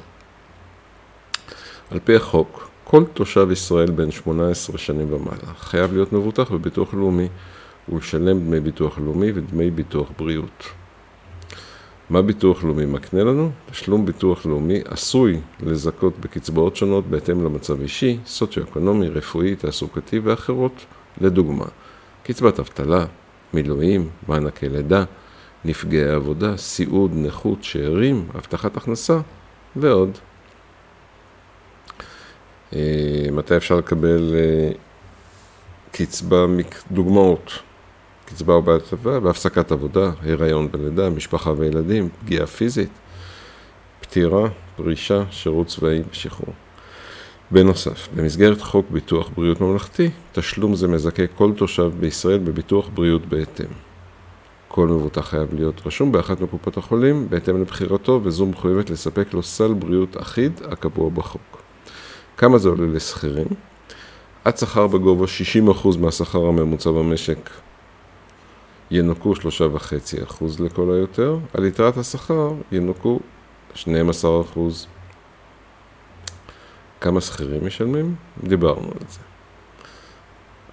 על 1.90 1.98
פי 2.04 2.16
החוק, 2.16 2.68
כל 2.84 3.04
תושב 3.14 3.48
ישראל 3.50 3.90
בן 3.90 4.10
18 4.10 4.78
שנים 4.78 5.12
ומעלה 5.12 5.54
חייב 5.58 5.92
להיות 5.92 6.12
מבוטח 6.12 6.50
בביטוח 6.50 6.94
לאומי 6.94 7.28
ולשלם 7.88 8.40
דמי 8.40 8.60
ביטוח 8.60 8.98
לאומי 8.98 9.32
ודמי 9.34 9.70
ביטוח 9.70 10.08
בריאות. 10.18 10.81
מה 12.10 12.22
ביטוח 12.22 12.64
לאומי 12.64 12.86
מקנה 12.86 13.24
לנו? 13.24 13.50
תשלום 13.70 14.06
ביטוח 14.06 14.46
לאומי 14.46 14.80
עשוי 14.84 15.40
לזכות 15.60 16.18
בקצבאות 16.20 16.76
שונות 16.76 17.06
בהתאם 17.06 17.44
למצב 17.44 17.80
אישי, 17.80 18.18
סוציו-אקונומי, 18.26 19.08
רפואי, 19.08 19.56
תעסוקתי 19.56 20.18
ואחרות. 20.18 20.84
לדוגמה, 21.20 21.64
קצבת 22.22 22.58
אבטלה, 22.58 23.04
מילואים, 23.54 24.08
מענקי 24.28 24.68
לידה, 24.68 25.04
נפגעי 25.64 26.08
עבודה, 26.08 26.56
סיעוד, 26.56 27.10
נכות, 27.14 27.64
שאירים, 27.64 28.28
הבטחת 28.34 28.76
הכנסה 28.76 29.18
ועוד. 29.76 30.18
אה, 32.72 33.26
מתי 33.32 33.56
אפשר 33.56 33.76
לקבל 33.76 34.34
אה, 34.34 34.72
קצבה, 35.92 36.46
דוגמאות, 36.90 37.52
קצבה 38.32 38.54
או 38.54 38.62
בהטבה, 38.62 39.20
בהפסקת 39.20 39.72
עבודה, 39.72 40.10
הריון 40.22 40.68
ולידה, 40.72 41.10
משפחה 41.10 41.52
וילדים, 41.56 42.08
פגיעה 42.20 42.46
פיזית, 42.46 42.90
פטירה, 44.00 44.48
פרישה, 44.76 45.22
שירות 45.30 45.66
צבאי 45.66 46.02
ושחרור. 46.10 46.54
בנוסף, 47.50 48.08
במסגרת 48.16 48.60
חוק 48.60 48.86
ביטוח 48.90 49.30
בריאות 49.36 49.60
ממלכתי, 49.60 50.10
תשלום 50.32 50.74
זה 50.74 50.88
מזכה 50.88 51.26
כל 51.26 51.52
תושב 51.56 51.90
בישראל 52.00 52.38
בביטוח 52.38 52.88
בריאות 52.94 53.26
בהתאם. 53.26 53.72
כל 54.68 54.86
מבוטח 54.86 55.28
חייב 55.28 55.54
להיות 55.54 55.82
רשום 55.86 56.12
באחת 56.12 56.40
מקופות 56.40 56.76
החולים 56.76 57.26
בהתאם 57.30 57.60
לבחירתו 57.60 58.20
וזו 58.22 58.46
מחויבת 58.46 58.90
לספק 58.90 59.34
לו 59.34 59.42
סל 59.42 59.74
בריאות 59.74 60.16
אחיד 60.16 60.60
הקבוע 60.70 61.10
בחוק. 61.10 61.62
כמה 62.36 62.58
זה 62.58 62.68
עולה 62.68 62.86
לשכירים? 62.86 63.46
עד 64.44 64.58
שכר 64.58 64.86
בגובה 64.86 65.26
60% 65.94 65.98
מהשכר 65.98 66.46
הממוצע 66.46 66.90
במשק 66.90 67.50
ינוכו 68.94 69.32
3.5% 69.32 70.44
לכל 70.64 70.94
היותר, 70.94 71.38
על 71.54 71.64
יתרת 71.64 71.96
השכר 71.96 72.52
ינוכו 72.72 73.20
12%. 73.74 73.86
כמה 77.00 77.20
שכירים 77.20 77.66
משלמים? 77.66 78.14
דיברנו 78.44 78.86
על 78.88 79.06
זה. 79.08 79.18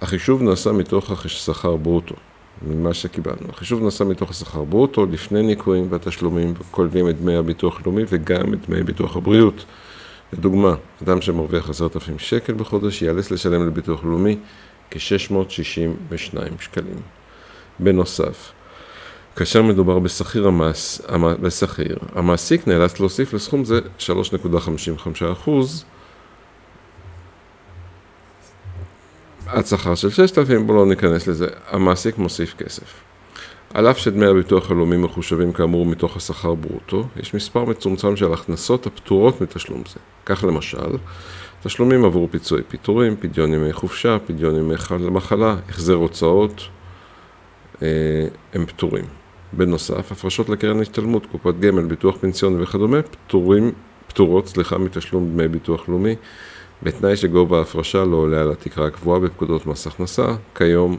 החישוב 0.00 0.42
נעשה 0.42 0.72
מתוך 0.72 1.10
השכר 1.10 1.76
ברוטו, 1.76 2.14
ממה 2.62 2.94
שקיבלנו. 2.94 3.48
החישוב 3.50 3.82
נעשה 3.82 4.04
מתוך 4.04 4.30
השכר 4.30 4.64
ברוטו, 4.64 5.06
לפני 5.06 5.42
ניכויים 5.42 5.86
והתשלומים, 5.90 6.54
וכוללים 6.58 7.08
את 7.08 7.20
דמי 7.20 7.36
הביטוח 7.36 7.80
הלאומי 7.80 8.02
וגם 8.08 8.54
את 8.54 8.68
דמי 8.68 8.82
ביטוח 8.82 9.16
הבריאות. 9.16 9.64
לדוגמה, 10.32 10.74
אדם 11.02 11.20
שמרוויח 11.20 11.70
עשרת 11.70 11.96
אלפים 11.96 12.18
שקל 12.18 12.52
בחודש 12.52 13.02
ייאלץ 13.02 13.30
לשלם 13.30 13.66
לביטוח 13.66 14.04
לאומי 14.04 14.38
כ-662 14.90 16.36
שקלים. 16.60 17.19
בנוסף, 17.80 18.52
כאשר 19.36 19.62
מדובר 19.62 19.98
בשכיר, 19.98 20.48
המס, 20.48 21.00
בשכיר, 21.40 21.98
המעסיק 22.14 22.68
נאלץ 22.68 23.00
להוסיף 23.00 23.32
לסכום 23.32 23.64
זה 23.64 23.80
3.55% 23.98 25.50
עד 29.46 29.66
שכר 29.66 29.94
של 29.94 30.10
6,000, 30.10 30.66
בואו 30.66 30.76
לא 30.76 30.86
ניכנס 30.86 31.26
לזה, 31.26 31.46
המעסיק 31.68 32.18
מוסיף 32.18 32.54
כסף. 32.54 32.94
על 33.74 33.90
אף 33.90 33.98
שדמי 33.98 34.26
הביטוח 34.26 34.70
הלאומי 34.70 34.96
מחושבים 34.96 35.52
כאמור 35.52 35.86
מתוך 35.86 36.16
השכר 36.16 36.54
ברוטו, 36.54 37.04
יש 37.16 37.34
מספר 37.34 37.64
מצומצם 37.64 38.16
של 38.16 38.32
הכנסות 38.32 38.86
הפטורות 38.86 39.40
מתשלום 39.40 39.82
זה. 39.92 40.00
כך 40.26 40.44
למשל, 40.44 40.96
תשלומים 41.62 42.04
עבור 42.04 42.28
פיצויי 42.30 42.62
פיטורים, 42.68 43.16
פדיון 43.16 43.54
ימי 43.54 43.72
חופשה, 43.72 44.18
פדיון 44.26 44.56
ימי 44.56 44.74
מחלה, 45.10 45.56
החזר 45.68 45.94
הוצאות, 45.94 46.62
הם 48.52 48.66
פטורים. 48.66 49.04
בנוסף, 49.52 50.12
הפרשות 50.12 50.48
לקרן 50.48 50.80
השתלמות, 50.80 51.26
קופת 51.26 51.54
גמל, 51.60 51.84
ביטוח 51.84 52.16
פנסיוני 52.16 52.62
וכדומה, 52.62 53.02
פטורים, 53.02 53.72
פטורות, 54.06 54.46
סליחה, 54.46 54.78
מתשלום 54.78 55.30
דמי 55.30 55.48
ביטוח 55.48 55.88
לאומי, 55.88 56.16
בתנאי 56.82 57.16
שגובה 57.16 57.58
ההפרשה 57.58 58.04
לא 58.04 58.16
עולה 58.16 58.40
על 58.40 58.52
התקרה 58.52 58.86
הקבועה 58.86 59.20
בפקודות 59.20 59.66
מס 59.66 59.86
הכנסה, 59.86 60.26
כיום 60.54 60.96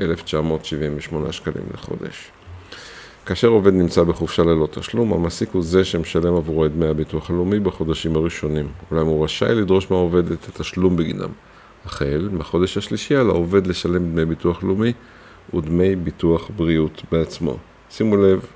1,978 0.00 1.32
שקלים 1.32 1.64
לחודש. 1.74 2.30
כאשר 3.26 3.48
עובד 3.48 3.72
נמצא 3.72 4.02
בחופשה 4.02 4.42
ללא 4.42 4.68
תשלום, 4.70 5.12
המעסיק 5.12 5.48
הוא 5.52 5.62
זה 5.62 5.84
שמשלם 5.84 6.34
עבורו 6.34 6.66
את 6.66 6.72
דמי 6.72 6.86
הביטוח 6.86 7.30
הלאומי 7.30 7.58
בחודשים 7.58 8.16
הראשונים, 8.16 8.68
אולם 8.90 9.06
הוא 9.06 9.24
רשאי 9.24 9.54
לדרוש 9.54 9.90
מהעובד 9.90 10.32
את 10.32 10.48
התשלום 10.48 10.96
בגינם. 10.96 11.30
החל 11.84 12.28
בחודש 12.38 12.76
השלישי 12.76 13.16
על 13.16 13.30
העובד 13.30 13.66
לשלם 13.66 14.12
דמי 14.12 14.24
ביטוח 14.24 14.64
לאומי 14.64 14.92
ודמי 15.54 15.96
ביטוח 15.96 16.50
בריאות 16.56 17.02
בעצמו. 17.12 17.56
שימו 17.90 18.16
לב, 18.16 18.46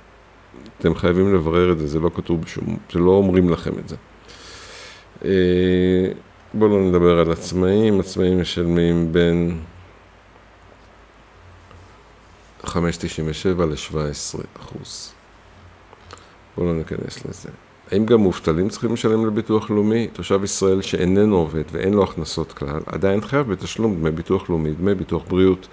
אתם 0.78 0.94
חייבים 0.94 1.34
לברר 1.34 1.72
את 1.72 1.78
זה, 1.78 1.86
זה 1.86 2.00
לא 2.00 2.10
כתוב 2.14 2.42
בשום, 2.42 2.76
זה 2.92 2.98
לא 2.98 3.10
אומרים 3.10 3.50
לכם 3.50 3.78
את 3.78 3.88
זה. 3.88 3.96
אה, 5.24 6.12
בואו 6.54 6.70
לא 6.70 6.88
נדבר 6.88 7.18
על 7.18 7.32
עצמאים, 7.32 8.00
עצמאים 8.00 8.40
משלמים 8.40 9.12
בין 9.12 9.58
5.97 12.64 12.74
ל-17 13.58 14.40
אחוז. 14.60 15.12
בואו 16.56 16.66
לא 16.66 16.74
ניכנס 16.74 17.24
לזה. 17.24 17.48
האם 17.90 18.06
גם 18.06 18.20
מובטלים 18.20 18.68
צריכים 18.68 18.92
לשלם 18.92 19.26
לביטוח 19.26 19.70
לאומי? 19.70 20.08
תושב 20.12 20.44
ישראל 20.44 20.82
שאיננו 20.82 21.36
עובד 21.36 21.62
ואין 21.72 21.94
לו 21.94 22.04
הכנסות 22.04 22.52
כלל, 22.52 22.80
עדיין 22.86 23.20
חייב 23.20 23.52
בתשלום 23.52 23.96
דמי 23.96 24.10
ביטוח 24.10 24.50
לאומי, 24.50 24.72
דמי 24.72 24.94
ביטוח 24.94 25.22
בריאות, 25.28 25.68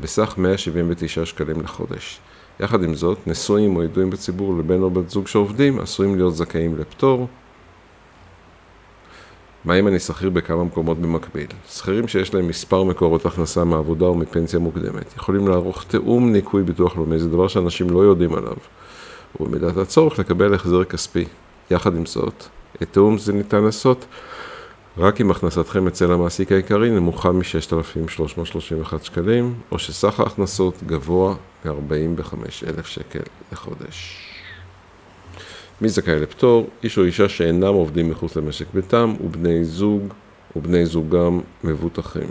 בסך 0.00 0.34
179 0.38 1.26
שקלים 1.26 1.60
לחודש. 1.60 2.20
יחד 2.60 2.82
עם 2.82 2.94
זאת, 2.94 3.18
נשואים 3.26 3.76
או 3.76 3.82
ידועים 3.82 4.10
בציבור 4.10 4.58
לבן 4.58 4.82
או 4.82 4.90
בת 4.90 5.10
זוג 5.10 5.26
שעובדים 5.26 5.80
עשויים 5.80 6.16
להיות 6.16 6.36
זכאים 6.36 6.78
לפטור. 6.78 7.28
מה 9.64 9.78
אם 9.78 9.88
אני 9.88 9.98
שכיר 9.98 10.30
בכמה 10.30 10.64
מקומות 10.64 10.98
במקביל? 10.98 11.46
שכירים 11.68 12.08
שיש 12.08 12.34
להם 12.34 12.48
מספר 12.48 12.82
מקורות 12.82 13.26
הכנסה 13.26 13.64
מעבודה 13.64 14.06
או 14.06 14.14
מפנסיה 14.14 14.58
מוקדמת 14.58 15.16
יכולים 15.16 15.48
לערוך 15.48 15.84
תיאום 15.88 16.32
ניכוי 16.32 16.62
ביטוח 16.62 16.96
לאומי, 16.96 17.18
זה 17.18 17.28
דבר 17.28 17.48
שאנשים 17.48 17.90
לא 17.90 17.98
יודעים 17.98 18.34
עליו. 18.34 18.56
ובמידת 19.40 19.76
הצורך 19.76 20.18
לקבל 20.18 20.54
החזר 20.54 20.84
כספי. 20.84 21.24
יחד 21.70 21.96
עם 21.96 22.06
זאת, 22.06 22.44
את 22.82 22.92
תיאום 22.92 23.18
זה 23.18 23.32
ניתן 23.32 23.64
לעשות 23.64 24.04
רק 24.98 25.20
אם 25.20 25.30
הכנסתכם 25.30 25.86
אצל 25.86 26.12
המעסיק 26.12 26.52
העיקרי 26.52 26.90
נמוכה 26.90 27.32
מ-6,331 27.32 28.94
שקלים, 29.02 29.54
או 29.72 29.78
שסך 29.78 30.20
ההכנסות 30.20 30.74
גבוה 30.86 31.34
מ-45,000 31.64 32.84
שקל 32.84 33.22
לחודש. 33.52 34.18
מי 35.80 35.88
זכאי 35.88 36.20
לפטור? 36.20 36.68
איש 36.82 36.98
או 36.98 37.04
אישה 37.04 37.28
שאינם 37.28 37.74
עובדים 37.74 38.10
מחוץ 38.10 38.36
למשק 38.36 38.66
ביתם 38.74 39.14
ובני 39.24 39.64
זוג 39.64 40.02
ובני 40.56 40.86
זוגם 40.86 41.40
מבוטחים. 41.64 42.28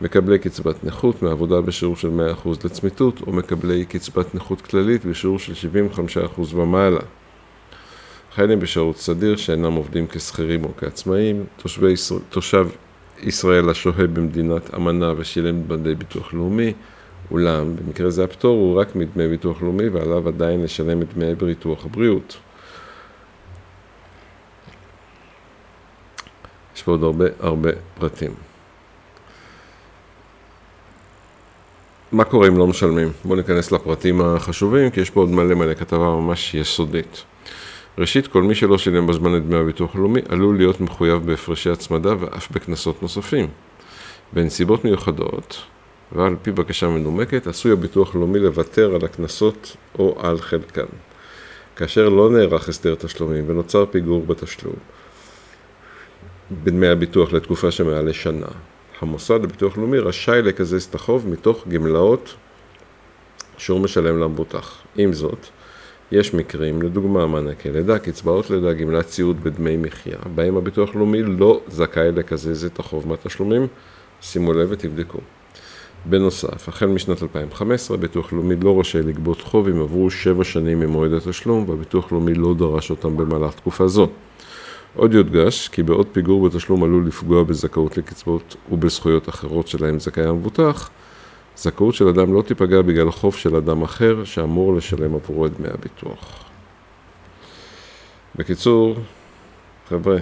מקבלי 0.00 0.38
קצבת 0.38 0.84
נכות 0.84 1.22
מעבודה 1.22 1.60
בשיעור 1.60 1.96
של 1.96 2.10
100% 2.44 2.48
לצמיתות 2.64 3.20
או 3.26 3.32
מקבלי 3.32 3.84
קצבת 3.84 4.34
נכות 4.34 4.60
כללית 4.60 5.04
בשיעור 5.04 5.38
של 5.38 5.68
75% 6.38 6.54
ומעלה. 6.54 7.00
חיילים 8.36 8.60
בשירות 8.60 8.96
סדיר 8.96 9.36
שאינם 9.36 9.72
עובדים 9.72 10.06
כשכירים 10.06 10.64
או 10.64 10.68
כעצמאים, 10.76 11.44
תושבי 11.56 11.94
תושב 12.28 12.68
ישראל 13.22 13.70
השוהה 13.70 14.06
במדינת 14.06 14.74
אמנה 14.74 15.12
ושילם 15.16 15.62
דמי 15.62 15.94
ביטוח 15.94 16.34
לאומי, 16.34 16.72
אולם 17.30 17.76
במקרה 17.76 18.10
זה 18.10 18.24
הפטור 18.24 18.58
הוא 18.58 18.80
רק 18.80 18.96
מדמי 18.96 19.28
ביטוח 19.28 19.62
לאומי 19.62 19.88
ועליו 19.88 20.28
עדיין 20.28 20.62
לשלם 20.62 21.02
את 21.02 21.14
דמי 21.14 21.34
ביטוח 21.34 21.84
הבריאות. 21.84 22.36
יש 26.76 26.82
פה 26.82 26.90
עוד 26.90 27.02
הרבה 27.02 27.24
הרבה 27.40 27.70
פרטים. 27.98 28.34
מה 32.12 32.24
קורה 32.24 32.48
אם 32.48 32.58
לא 32.58 32.66
משלמים? 32.66 33.08
בואו 33.24 33.38
ניכנס 33.38 33.72
לפרטים 33.72 34.20
החשובים, 34.20 34.90
כי 34.90 35.00
יש 35.00 35.10
פה 35.10 35.20
עוד 35.20 35.30
מלא 35.30 35.54
מלא 35.54 35.74
כתבה 35.74 35.98
ממש 35.98 36.54
יסודית. 36.54 37.24
ראשית, 37.98 38.26
כל 38.26 38.42
מי 38.42 38.54
שלא 38.54 38.78
שילם 38.78 39.06
בזמן 39.06 39.36
את 39.36 39.46
דמי 39.46 39.56
הביטוח 39.56 39.96
הלאומי 39.96 40.20
עלול 40.28 40.56
להיות 40.56 40.80
מחויב 40.80 41.26
בהפרשי 41.26 41.70
הצמדה 41.70 42.14
ואף 42.20 42.50
בקנסות 42.50 43.02
נוספים. 43.02 43.48
בנסיבות 44.32 44.84
מיוחדות, 44.84 45.62
ועל 46.12 46.36
פי 46.42 46.52
בקשה 46.52 46.88
מנומקת, 46.88 47.46
עשוי 47.46 47.72
הביטוח 47.72 48.14
הלאומי 48.14 48.38
לוותר 48.38 48.94
על 48.94 49.04
הקנסות 49.04 49.76
או 49.98 50.16
על 50.18 50.38
חלקן. 50.38 50.86
כאשר 51.76 52.08
לא 52.08 52.30
נערך 52.30 52.68
הסדר 52.68 52.94
תשלומים 52.94 53.44
ונוצר 53.48 53.86
פיגור 53.86 54.26
בתשלום 54.26 54.76
בדמי 56.50 56.88
הביטוח 56.88 57.32
לתקופה 57.32 57.70
שמעל 57.70 58.08
לשנה, 58.08 58.46
המוסד 59.00 59.42
לביטוח 59.42 59.78
לאומי 59.78 59.98
רשאי 59.98 60.42
לקזז 60.42 60.84
את 60.84 60.94
החוב 60.94 61.28
מתוך 61.28 61.68
גמלאות 61.68 62.34
שהוא 63.58 63.80
משלם 63.80 64.20
למבוטח. 64.20 64.78
עם 64.96 65.12
זאת, 65.12 65.46
יש 66.12 66.34
מקרים, 66.34 66.82
לדוגמה 66.82 67.26
מענקי 67.26 67.70
לידה, 67.70 67.98
קצבאות 67.98 68.50
לידה, 68.50 68.72
גמלת 68.72 69.08
סיעוד 69.08 69.44
בדמי 69.44 69.76
מחיה, 69.76 70.18
בהם 70.34 70.56
הביטוח 70.56 70.94
הלאומי 70.94 71.22
לא 71.22 71.60
זכאי 71.68 72.12
לקזז 72.12 72.64
את 72.64 72.78
החוב 72.78 73.08
מהתשלומים, 73.08 73.66
שימו 74.20 74.52
לב 74.52 74.68
ותבדקו. 74.70 75.18
בנוסף, 76.04 76.68
החל 76.68 76.86
משנת 76.86 77.22
2015, 77.22 77.96
הביטוח 77.96 78.32
הלאומי 78.32 78.56
לא 78.56 78.80
רשאי 78.80 79.02
לגבות 79.02 79.40
חוב 79.40 79.68
אם 79.68 79.80
עברו 79.80 80.10
7 80.10 80.44
שנים 80.44 80.80
ממועד 80.80 81.12
התשלום, 81.12 81.68
והביטוח 81.68 82.12
הלאומי 82.12 82.34
לא 82.34 82.54
דרש 82.54 82.90
אותם 82.90 83.16
במהלך 83.16 83.54
תקופה 83.54 83.88
זו. 83.88 84.08
עוד 84.96 85.14
יודגש 85.14 85.68
כי 85.68 85.82
בעוד 85.82 86.06
פיגור 86.12 86.48
בתשלום 86.48 86.84
עלול 86.84 87.06
לפגוע 87.06 87.42
בזכאות 87.42 87.96
לקצבאות 87.96 88.56
ובזכויות 88.72 89.28
אחרות 89.28 89.68
שלהם 89.68 89.98
זכאי 89.98 90.24
המבוטח, 90.24 90.90
זכאות 91.56 91.94
של 91.94 92.08
אדם 92.08 92.34
לא 92.34 92.42
תיפגע 92.42 92.82
בגלל 92.82 93.10
חוב 93.10 93.34
של 93.34 93.56
אדם 93.56 93.82
אחר 93.82 94.24
שאמור 94.24 94.74
לשלם 94.74 95.14
עבורו 95.14 95.46
את 95.46 95.52
דמי 95.58 95.68
הביטוח. 95.68 96.44
בקיצור, 98.36 98.96
חבר'ה, 99.88 100.16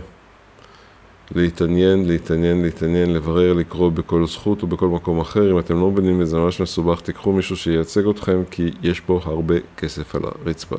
להתעניין, 1.35 2.09
להתעניין, 2.09 2.63
להתעניין, 2.63 3.13
לברר, 3.13 3.53
לקרוא 3.53 3.91
בכל 3.91 4.27
זכות 4.27 4.65
ובכל 4.65 4.87
מקום 4.87 5.21
אחר. 5.21 5.51
אם 5.51 5.59
אתם 5.59 5.81
לא 5.81 5.91
מבינים 5.91 6.21
וזה 6.21 6.37
ממש 6.37 6.61
מסובך, 6.61 7.01
תיקחו 7.01 7.33
מישהו 7.33 7.57
שייצג 7.57 8.09
אתכם, 8.09 8.43
כי 8.51 8.71
יש 8.83 9.01
פה 9.01 9.21
הרבה 9.25 9.55
כסף 9.77 10.15
על 10.15 10.23
הרצפה. 10.25 10.77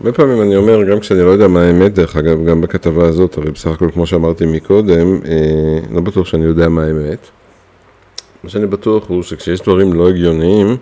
הרבה 0.00 0.12
פעמים 0.12 0.42
אני 0.42 0.56
אומר, 0.56 0.84
גם 0.84 1.00
כשאני 1.00 1.22
לא 1.22 1.30
יודע 1.30 1.48
מה 1.48 1.62
האמת, 1.62 1.94
דרך 1.94 2.16
אגב, 2.16 2.44
גם 2.46 2.60
בכתבה 2.60 3.08
הזאת, 3.08 3.38
הרי 3.38 3.50
בסך 3.50 3.66
הכל 3.66 3.90
כמו 3.90 4.06
שאמרתי 4.06 4.46
מקודם, 4.46 5.20
אה, 5.24 5.78
לא 5.90 6.00
בטוח 6.00 6.26
שאני 6.26 6.44
יודע 6.44 6.68
מה 6.68 6.84
האמת. 6.84 7.28
מה 8.44 8.50
שאני 8.50 8.66
בטוח 8.66 9.08
הוא 9.08 9.22
שכשיש 9.22 9.60
דברים 9.60 9.92
לא 9.92 10.08
הגיוניים, 10.08 10.76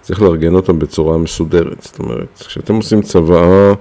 צריך 0.00 0.22
לארגן 0.22 0.54
אותם 0.54 0.78
בצורה 0.78 1.18
מסודרת. 1.18 1.82
זאת 1.82 1.98
אומרת, 1.98 2.44
כשאתם 2.48 2.74
עושים 2.74 3.02
צוואה 3.02 3.72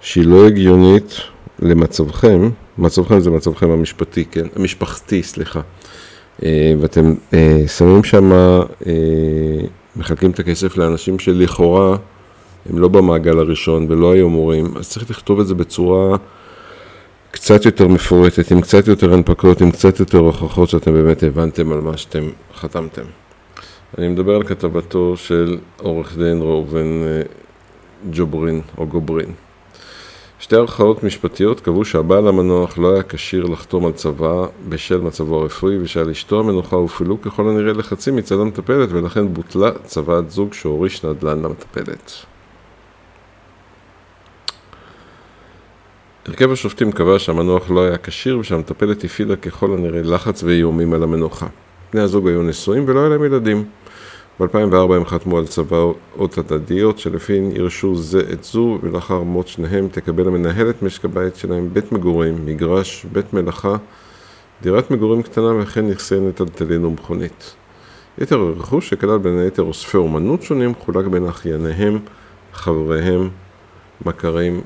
שהיא 0.00 0.24
לא 0.24 0.46
הגיונית 0.46 1.20
למצבכם, 1.58 2.50
מצבכם 2.78 3.20
זה 3.20 3.30
מצבכם 3.30 3.70
המשפטי, 3.70 4.24
כן? 4.24 4.46
המשפחתי, 4.56 5.22
סליחה. 5.22 5.60
אה, 6.42 6.74
ואתם 6.80 7.14
אה, 7.34 7.64
שמים 7.66 8.04
שם, 8.04 8.32
אה, 8.32 8.62
מחלקים 9.96 10.30
את 10.30 10.38
הכסף 10.38 10.76
לאנשים 10.76 11.18
שלכאורה 11.18 11.96
הם 12.70 12.78
לא 12.78 12.88
במעגל 12.88 13.38
הראשון 13.38 13.86
ולא 13.88 14.12
היו 14.12 14.28
מורים, 14.28 14.76
אז 14.76 14.88
צריך 14.88 15.10
לכתוב 15.10 15.40
את 15.40 15.46
זה 15.46 15.54
בצורה 15.54 16.16
קצת 17.30 17.64
יותר 17.64 17.88
מפורטת, 17.88 18.50
עם 18.50 18.60
קצת 18.60 18.88
יותר 18.88 19.12
הנפקות, 19.12 19.60
עם 19.60 19.70
קצת 19.70 20.00
יותר 20.00 20.18
הוכחות 20.18 20.68
שאתם 20.68 20.92
באמת 20.92 21.22
הבנתם 21.22 21.72
על 21.72 21.80
מה 21.80 21.96
שאתם 21.96 22.28
חתמתם. 22.54 23.02
אני 23.98 24.08
מדבר 24.08 24.34
על 24.34 24.42
כתבתו 24.42 25.16
של 25.16 25.58
עורך 25.76 26.16
דין 26.16 26.42
ראובן 26.42 27.02
אה, 27.02 27.22
ג'וברין 28.10 28.60
או 28.78 28.86
גוברין. 28.86 29.32
שתי 30.38 30.56
ערכאות 30.56 31.04
משפטיות 31.04 31.60
קבעו 31.60 31.84
שהבעל 31.84 32.28
המנוח 32.28 32.78
לא 32.78 32.94
היה 32.94 33.02
כשיר 33.02 33.44
לחתום 33.44 33.86
על 33.86 33.92
צוואה 33.92 34.46
בשל 34.68 35.00
מצבו 35.00 35.40
הרפואי 35.40 35.78
ושעל 35.78 36.10
אשתו 36.10 36.40
המנוחה 36.40 36.76
הופעלו 36.76 37.20
ככל 37.20 37.48
הנראה 37.48 37.72
לחצים 37.72 38.16
מצד 38.16 38.34
המטפלת 38.40 38.88
ולכן 38.92 39.34
בוטלה 39.34 39.70
צוואת 39.84 40.30
זוג 40.30 40.54
שהוריש 40.54 41.04
נדל"ן 41.04 41.42
למטפלת. 41.42 42.12
הרכב 46.30 46.52
השופטים 46.52 46.92
קבע 46.92 47.18
שהמנוח 47.18 47.70
לא 47.70 47.84
היה 47.84 47.98
כשיר 47.98 48.38
ושהמטפלת 48.38 49.04
הפעילה 49.04 49.36
ככל 49.36 49.72
הנראה 49.72 50.02
לחץ 50.02 50.42
ואיומים 50.42 50.92
על 50.92 51.02
המנוחה. 51.02 51.46
בני 51.92 52.00
הזוג 52.00 52.28
היו 52.28 52.42
נשואים 52.42 52.84
ולא 52.86 53.00
היה 53.00 53.08
להם 53.08 53.24
ילדים. 53.24 53.64
ב-2004 54.40 54.94
הם 54.94 55.04
חתמו 55.04 55.38
על 55.38 55.46
צוואות 55.46 56.38
הדדיות 56.38 56.98
שלפיהן 56.98 57.50
ירשו 57.56 57.96
זה 57.96 58.20
את 58.32 58.44
זו 58.44 58.78
ולאחר 58.82 59.20
מות 59.22 59.48
שניהם 59.48 59.88
תקבל 59.88 60.28
המנהלת 60.28 60.82
משק 60.82 61.04
הבית 61.04 61.36
שלהם 61.36 61.68
בית 61.72 61.92
מגורים, 61.92 62.46
מגרש, 62.46 63.06
בית 63.12 63.32
מלאכה, 63.32 63.76
דירת 64.62 64.90
מגורים 64.90 65.22
קטנה 65.22 65.62
וכן 65.62 65.86
נכסי 65.86 66.20
נטלטלין 66.20 66.84
ומכונית. 66.84 67.54
יתר 68.18 68.40
הרכוש 68.40 68.88
שכלל 68.88 69.18
בין 69.18 69.38
היתר 69.38 69.62
אוספי 69.62 69.96
אומנות 69.96 70.42
שונים 70.42 70.74
חולק 70.74 71.06
בין 71.06 71.26
אחייניהם, 71.26 71.98
חבריהם 72.52 73.28
מכרים 74.06 74.60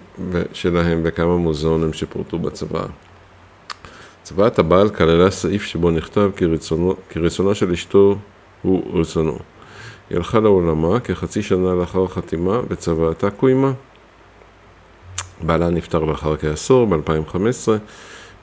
שלהם 0.53 1.01
וכמה 1.05 1.37
מוזיאונים 1.37 1.93
שפורטו 1.93 2.39
בצבא. 2.39 2.85
צוואת 4.23 4.59
הבעל 4.59 4.89
כללה 4.89 5.31
סעיף 5.31 5.63
שבו 5.63 5.91
נכתב 5.91 6.31
כי, 6.37 6.45
רצונו, 6.45 6.95
כי 7.09 7.19
רצונה 7.19 7.55
של 7.55 7.73
אשתו 7.73 8.17
הוא 8.63 9.01
רצונו. 9.01 9.39
היא 10.11 10.17
הלכה 10.17 10.41
לעולמה 10.41 11.01
כחצי 11.01 11.43
שנה 11.43 11.75
לאחר 11.75 12.05
החתימה 12.05 12.63
בצוואתה 12.63 13.31
קוימה. 13.31 13.73
בעלה 15.43 15.71
נפטר 15.71 16.05
לאחר 16.05 16.37
כעשור, 16.37 16.87
ב-2015. 16.87 17.69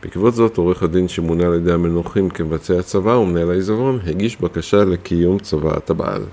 בעקבות 0.04 0.34
זאת, 0.34 0.58
עורך 0.58 0.84
הדין 0.84 1.08
שמונה 1.08 1.46
על 1.46 1.54
ידי 1.54 1.72
המנוחים 1.72 2.30
כמבצע 2.30 2.80
הצבא 2.80 3.10
ומנהל 3.10 3.52
העיזבון 3.52 4.00
הגיש 4.08 4.42
בקשה 4.42 4.86
לקיום 4.86 5.40
צוואת 5.40 5.90
הבעל. 5.90 6.24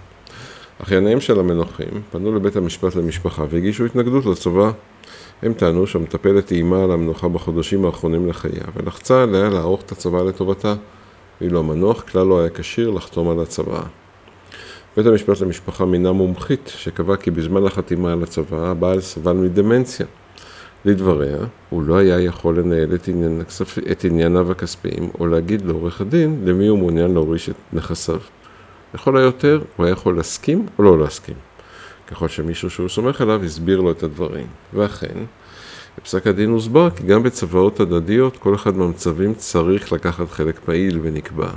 אחייניהם 0.82 1.20
של 1.20 1.40
המנוחים 1.40 2.02
פנו 2.10 2.34
לבית 2.34 2.56
המשפט 2.56 2.96
למשפחה 2.96 3.44
והגישו 3.50 3.84
התנגדות 3.84 4.26
לצבא. 4.26 4.70
הם 5.42 5.52
טענו 5.52 5.86
שהמטפלת 5.86 6.52
איימה 6.52 6.84
על 6.84 6.90
המנוחה 6.90 7.28
בחודשים 7.28 7.84
האחרונים 7.84 8.28
לחייה 8.28 8.64
ולחצה 8.74 9.22
עליה 9.22 9.48
לערוך 9.48 9.82
את 9.82 9.92
הצבא 9.92 10.22
לטובתה, 10.22 10.74
ואילו 11.40 11.58
המנוח 11.58 12.00
כלל 12.00 12.26
לא 12.26 12.40
היה 12.40 12.50
כשיר 12.50 12.90
לחתום 12.90 13.30
על 13.30 13.40
הצבא. 13.40 13.82
בית 14.96 15.06
המשפט 15.06 15.40
למשפחה 15.40 15.84
מינה 15.84 16.12
מומחית 16.12 16.72
שקבע 16.76 17.16
כי 17.16 17.30
בזמן 17.30 17.66
החתימה 17.66 18.12
על 18.12 18.22
הצבא 18.22 18.70
הבעל 18.70 19.00
סבל 19.00 19.32
מדמנציה. 19.32 20.06
לדבריה, 20.84 21.38
הוא 21.70 21.82
לא 21.82 21.96
היה 21.96 22.20
יכול 22.20 22.58
לנהל 22.58 22.94
את, 22.94 23.08
עניין 23.08 23.40
הכספ... 23.40 23.78
את 23.78 24.04
ענייניו 24.04 24.52
הכספיים 24.52 25.10
או 25.20 25.26
להגיד 25.26 25.66
לעורך 25.66 26.00
הדין 26.00 26.42
למי 26.44 26.66
הוא 26.66 26.78
מעוניין 26.78 27.14
להוריש 27.14 27.50
את 27.50 27.56
נכסיו. 27.72 28.18
לכל 28.94 29.16
היותר, 29.16 29.60
הוא 29.76 29.86
היה 29.86 29.92
יכול 29.92 30.16
להסכים 30.16 30.66
או 30.78 30.84
לא 30.84 30.98
להסכים. 30.98 31.36
ככל 32.06 32.28
שמישהו 32.28 32.70
שהוא 32.70 32.88
סומך 32.88 33.20
עליו 33.20 33.44
הסביר 33.44 33.80
לו 33.80 33.90
את 33.90 34.02
הדברים. 34.02 34.46
ואכן, 34.74 35.14
בפסק 35.98 36.26
הדין 36.26 36.50
הוסבר 36.50 36.90
כי 36.90 37.02
גם 37.02 37.22
בצוואות 37.22 37.80
הדדיות 37.80 38.36
כל 38.36 38.54
אחד 38.54 38.76
מהמצבים 38.76 39.34
צריך 39.34 39.92
לקחת 39.92 40.30
חלק 40.30 40.58
פעיל 40.64 40.98
ונקבע 41.02 41.48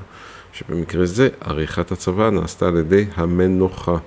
שבמקרה 0.53 1.05
זה 1.05 1.29
עריכת 1.39 1.91
הצבא 1.91 2.29
נעשתה 2.29 2.67
על 2.67 2.77
ידי 2.77 3.05
המנוחה, 3.15 3.97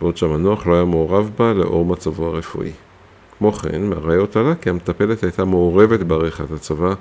בעוד 0.00 0.16
שהמנוח 0.16 0.66
לא 0.66 0.74
היה 0.74 0.84
מעורב 0.84 1.30
בה 1.38 1.52
לאור 1.52 1.84
מצבו 1.84 2.26
הרפואי. 2.26 2.72
כמו 3.38 3.52
כן, 3.52 3.82
מהראיות 3.82 4.36
עלה 4.36 4.54
כי 4.54 4.70
המטפלת 4.70 5.22
הייתה 5.22 5.44
מעורבת 5.44 6.00
בעריכת 6.00 6.50
הצבא, 6.50 6.94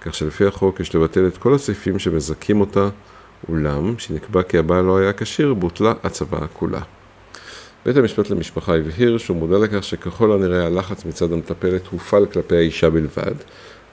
כך 0.00 0.14
שלפי 0.14 0.46
החוק 0.46 0.80
יש 0.80 0.94
לבטל 0.94 1.26
את 1.26 1.38
כל 1.38 1.54
הסעיפים 1.54 1.98
שמזכים 1.98 2.60
אותה, 2.60 2.88
אולם, 3.48 3.98
שנקבע 3.98 4.42
כי 4.42 4.58
הבעל 4.58 4.84
לא 4.84 4.98
היה 4.98 5.12
כשיר, 5.12 5.54
בוטלה 5.54 5.92
הצבא 6.04 6.38
כולה. 6.52 6.80
בית 7.86 7.96
המשפט 7.96 8.30
למשפחה 8.30 8.76
הבהיר 8.76 9.18
שהוא 9.18 9.36
מודע 9.36 9.58
לכך 9.58 9.84
שככל 9.84 10.32
הנראה 10.32 10.66
הלחץ 10.66 11.04
מצד 11.04 11.32
המטפלת 11.32 11.86
הופעל 11.86 12.26
כלפי 12.26 12.56
האישה 12.56 12.90
בלבד, 12.90 13.34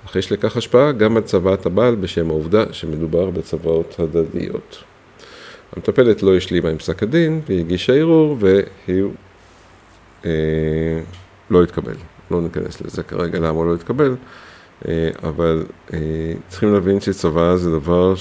אך 0.06 0.16
יש 0.16 0.32
לכך 0.32 0.58
השפעה 0.58 0.92
גם 0.92 1.18
על 1.18 1.24
צוואת 1.24 1.66
הבעל 1.66 1.96
בשם 1.96 2.30
העובדה 2.30 2.64
שמדובר 2.72 3.30
בצוואות 3.30 4.00
הדדיות. 4.00 4.84
המטפלת 5.76 6.24
לא 6.24 6.36
השלימה 6.38 6.70
עם 6.70 6.78
פסק 6.78 7.04
הדין 7.04 7.42
והיא 7.48 7.60
הגישה 7.60 7.94
ערעור 7.94 8.38
והיא 8.40 9.04
אה, 10.26 11.02
לא 11.50 11.64
התקבל. 11.64 11.96
לא 12.32 12.42
ניכנס 12.42 12.82
לזה 12.82 13.04
כרגע 13.04 13.40
למה 13.40 13.50
הוא 13.50 13.66
לא 13.66 13.76
התקבל, 13.76 14.16
אה, 14.88 15.10
אבל 15.24 15.66
אה, 15.94 16.00
צריכים 16.48 16.74
להבין 16.74 17.00
שצוואה 17.00 17.58
זה 17.58 17.72
דבר 17.72 18.14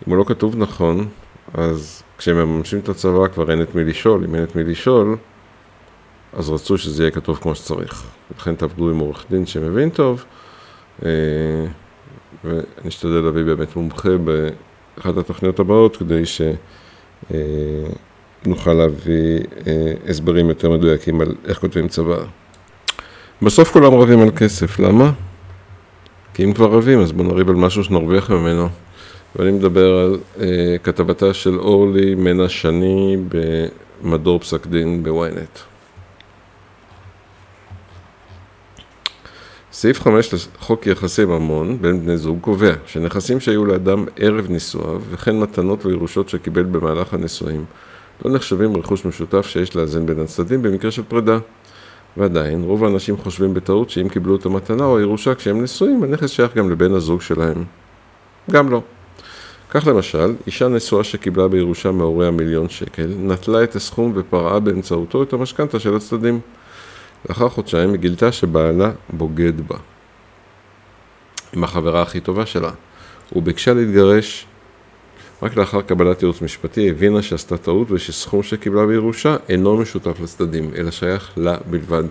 שאם 0.00 0.12
הוא 0.12 0.18
לא 0.18 0.24
כתוב 0.24 0.56
נכון, 0.56 1.08
אז 1.54 2.02
כשהם 2.18 2.36
מממשים 2.36 2.78
את 2.78 2.88
הצבא 2.88 3.28
כבר 3.28 3.50
אין 3.50 3.62
את 3.62 3.74
מי 3.74 3.84
לשאול, 3.84 4.24
אם 4.24 4.34
אין 4.34 4.44
את 4.44 4.56
מי 4.56 4.64
לשאול, 4.64 5.16
אז 6.32 6.50
רצו 6.50 6.78
שזה 6.78 7.02
יהיה 7.02 7.10
כתוב 7.10 7.38
כמו 7.42 7.54
שצריך. 7.54 8.04
לכן 8.38 8.54
תעבדו 8.54 8.90
עם 8.90 8.98
עורך 8.98 9.24
דין 9.30 9.46
שמבין 9.46 9.90
טוב, 9.90 10.24
אה, 11.04 11.10
ואני 12.44 12.88
אשתדל 12.88 13.10
להביא 13.10 13.44
באמת 13.44 13.76
מומחה 13.76 14.08
באחת 14.18 15.16
התוכניות 15.16 15.60
הבאות 15.60 15.96
כדי 15.96 16.22
שנוכל 18.44 18.72
להביא 18.72 19.38
אה, 19.66 19.92
הסברים 20.08 20.48
יותר 20.48 20.70
מדויקים 20.70 21.20
על 21.20 21.34
איך 21.44 21.58
כותבים 21.58 21.88
צבא. 21.88 22.18
בסוף 23.42 23.72
כולם 23.72 23.94
רבים 23.94 24.20
על 24.20 24.30
כסף, 24.36 24.78
למה? 24.78 25.12
כי 26.34 26.44
אם 26.44 26.52
כבר 26.52 26.70
רבים 26.70 27.00
אז 27.00 27.12
בואו 27.12 27.28
נריב 27.28 27.48
על 27.48 27.54
משהו 27.54 27.84
שנרוויח 27.84 28.30
ממנו. 28.30 28.68
ואני 29.36 29.50
מדבר 29.50 29.96
על 29.96 30.18
uh, 30.36 30.40
כתבתה 30.82 31.34
של 31.34 31.58
אורלי 31.58 32.14
מנה 32.14 32.48
שני 32.48 33.16
במדור 34.02 34.38
פסק 34.38 34.66
דין 34.66 35.02
בוויינט. 35.02 35.58
סעיף 39.72 40.00
5 40.00 40.34
לחוק 40.34 40.86
יחסי 40.86 41.24
ממון 41.24 41.78
בין 41.80 42.00
בני 42.00 42.16
זוג 42.16 42.38
קובע 42.40 42.72
שנכסים 42.86 43.40
שהיו 43.40 43.64
לאדם 43.64 44.04
ערב 44.16 44.50
נישואיו 44.50 45.00
וכן 45.10 45.40
מתנות 45.40 45.86
וירושות 45.86 46.28
שקיבל 46.28 46.62
במהלך 46.62 47.14
הנישואים 47.14 47.64
לא 48.24 48.30
נחשבים 48.30 48.76
רכוש 48.76 49.04
משותף 49.04 49.46
שיש 49.46 49.76
לאזן 49.76 50.06
בין 50.06 50.20
הצדדים 50.20 50.62
במקרה 50.62 50.90
של 50.90 51.02
פרידה. 51.02 51.38
ועדיין, 52.16 52.62
רוב 52.62 52.84
האנשים 52.84 53.16
חושבים 53.16 53.54
בטעות 53.54 53.90
שאם 53.90 54.08
קיבלו 54.08 54.36
את 54.36 54.46
המתנה 54.46 54.84
או 54.84 54.98
הירושה 54.98 55.34
כשהם 55.34 55.62
נשואים, 55.62 56.02
הנכס 56.02 56.30
שייך 56.30 56.56
גם 56.56 56.70
לבן 56.70 56.94
הזוג 56.94 57.22
שלהם. 57.22 57.64
גם 58.50 58.70
לא. 58.70 58.82
כך 59.70 59.86
למשל, 59.86 60.34
אישה 60.46 60.68
נשואה 60.68 61.04
שקיבלה 61.04 61.48
בירושה 61.48 61.90
מהוריה 61.90 62.30
מיליון 62.30 62.68
שקל, 62.68 63.06
נטלה 63.18 63.64
את 63.64 63.76
הסכום 63.76 64.12
ופרעה 64.14 64.60
באמצעותו 64.60 65.22
את 65.22 65.32
המשכנתה 65.32 65.80
של 65.80 65.96
הצדדים. 65.96 66.40
לאחר 67.28 67.48
חודשיים 67.48 67.90
היא 67.90 67.98
גילתה 67.98 68.32
שבעלה 68.32 68.90
בוגד 69.12 69.68
בה. 69.68 69.76
עם 71.52 71.64
החברה 71.64 72.02
הכי 72.02 72.20
טובה 72.20 72.46
שלה. 72.46 72.70
הוא 73.30 73.42
ביקשה 73.42 73.74
להתגרש. 73.74 74.46
רק 75.42 75.56
לאחר 75.56 75.82
קבלת 75.82 76.22
ייעוץ 76.22 76.42
משפטי 76.42 76.90
הבינה 76.90 77.22
שעשתה 77.22 77.56
טעות 77.56 77.90
ושסכום 77.90 78.42
שקיבלה 78.42 78.86
בירושה 78.86 79.36
אינו 79.48 79.76
משותף 79.76 80.20
לצדדים, 80.20 80.70
אלא 80.76 80.90
שייך 80.90 81.32
לה 81.36 81.56
בלבד. 81.70 82.04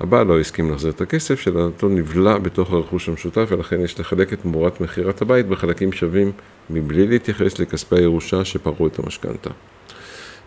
הבעל 0.00 0.26
לא 0.26 0.40
הסכים 0.40 0.70
להחזיר 0.70 0.90
את 0.90 1.00
הכסף, 1.00 1.40
שלדעתו 1.40 1.88
נבלע 1.88 2.38
בתוך 2.38 2.72
הרכוש 2.72 3.08
המשותף, 3.08 3.46
ולכן 3.48 3.80
יש 3.80 4.00
לחלק 4.00 4.32
את 4.32 4.40
תמורת 4.42 4.80
מכירת 4.80 5.22
הבית 5.22 5.46
בחלקים 5.46 5.92
שווים, 5.92 6.32
מבלי 6.70 7.06
להתייחס 7.06 7.58
לכספי 7.58 7.96
הירושה 7.96 8.44
שפרעו 8.44 8.86
את 8.86 8.98
המשכנתה. 8.98 9.50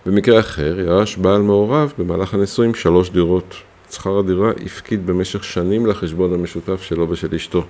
במקרה 0.05 0.39
אחר, 0.39 0.79
ירש 0.79 1.17
בעל 1.17 1.41
מעורב 1.41 1.93
במהלך 1.97 2.33
הנישואים 2.33 2.73
שלוש 2.73 3.09
דירות. 3.09 3.55
את 3.87 3.93
שכר 3.93 4.19
הדירה 4.19 4.51
הפקיד 4.65 5.07
במשך 5.07 5.43
שנים 5.43 5.85
לחשבון 5.85 6.33
המשותף 6.33 6.81
שלו 6.81 7.09
ושל 7.09 7.35
אשתו. 7.35 7.65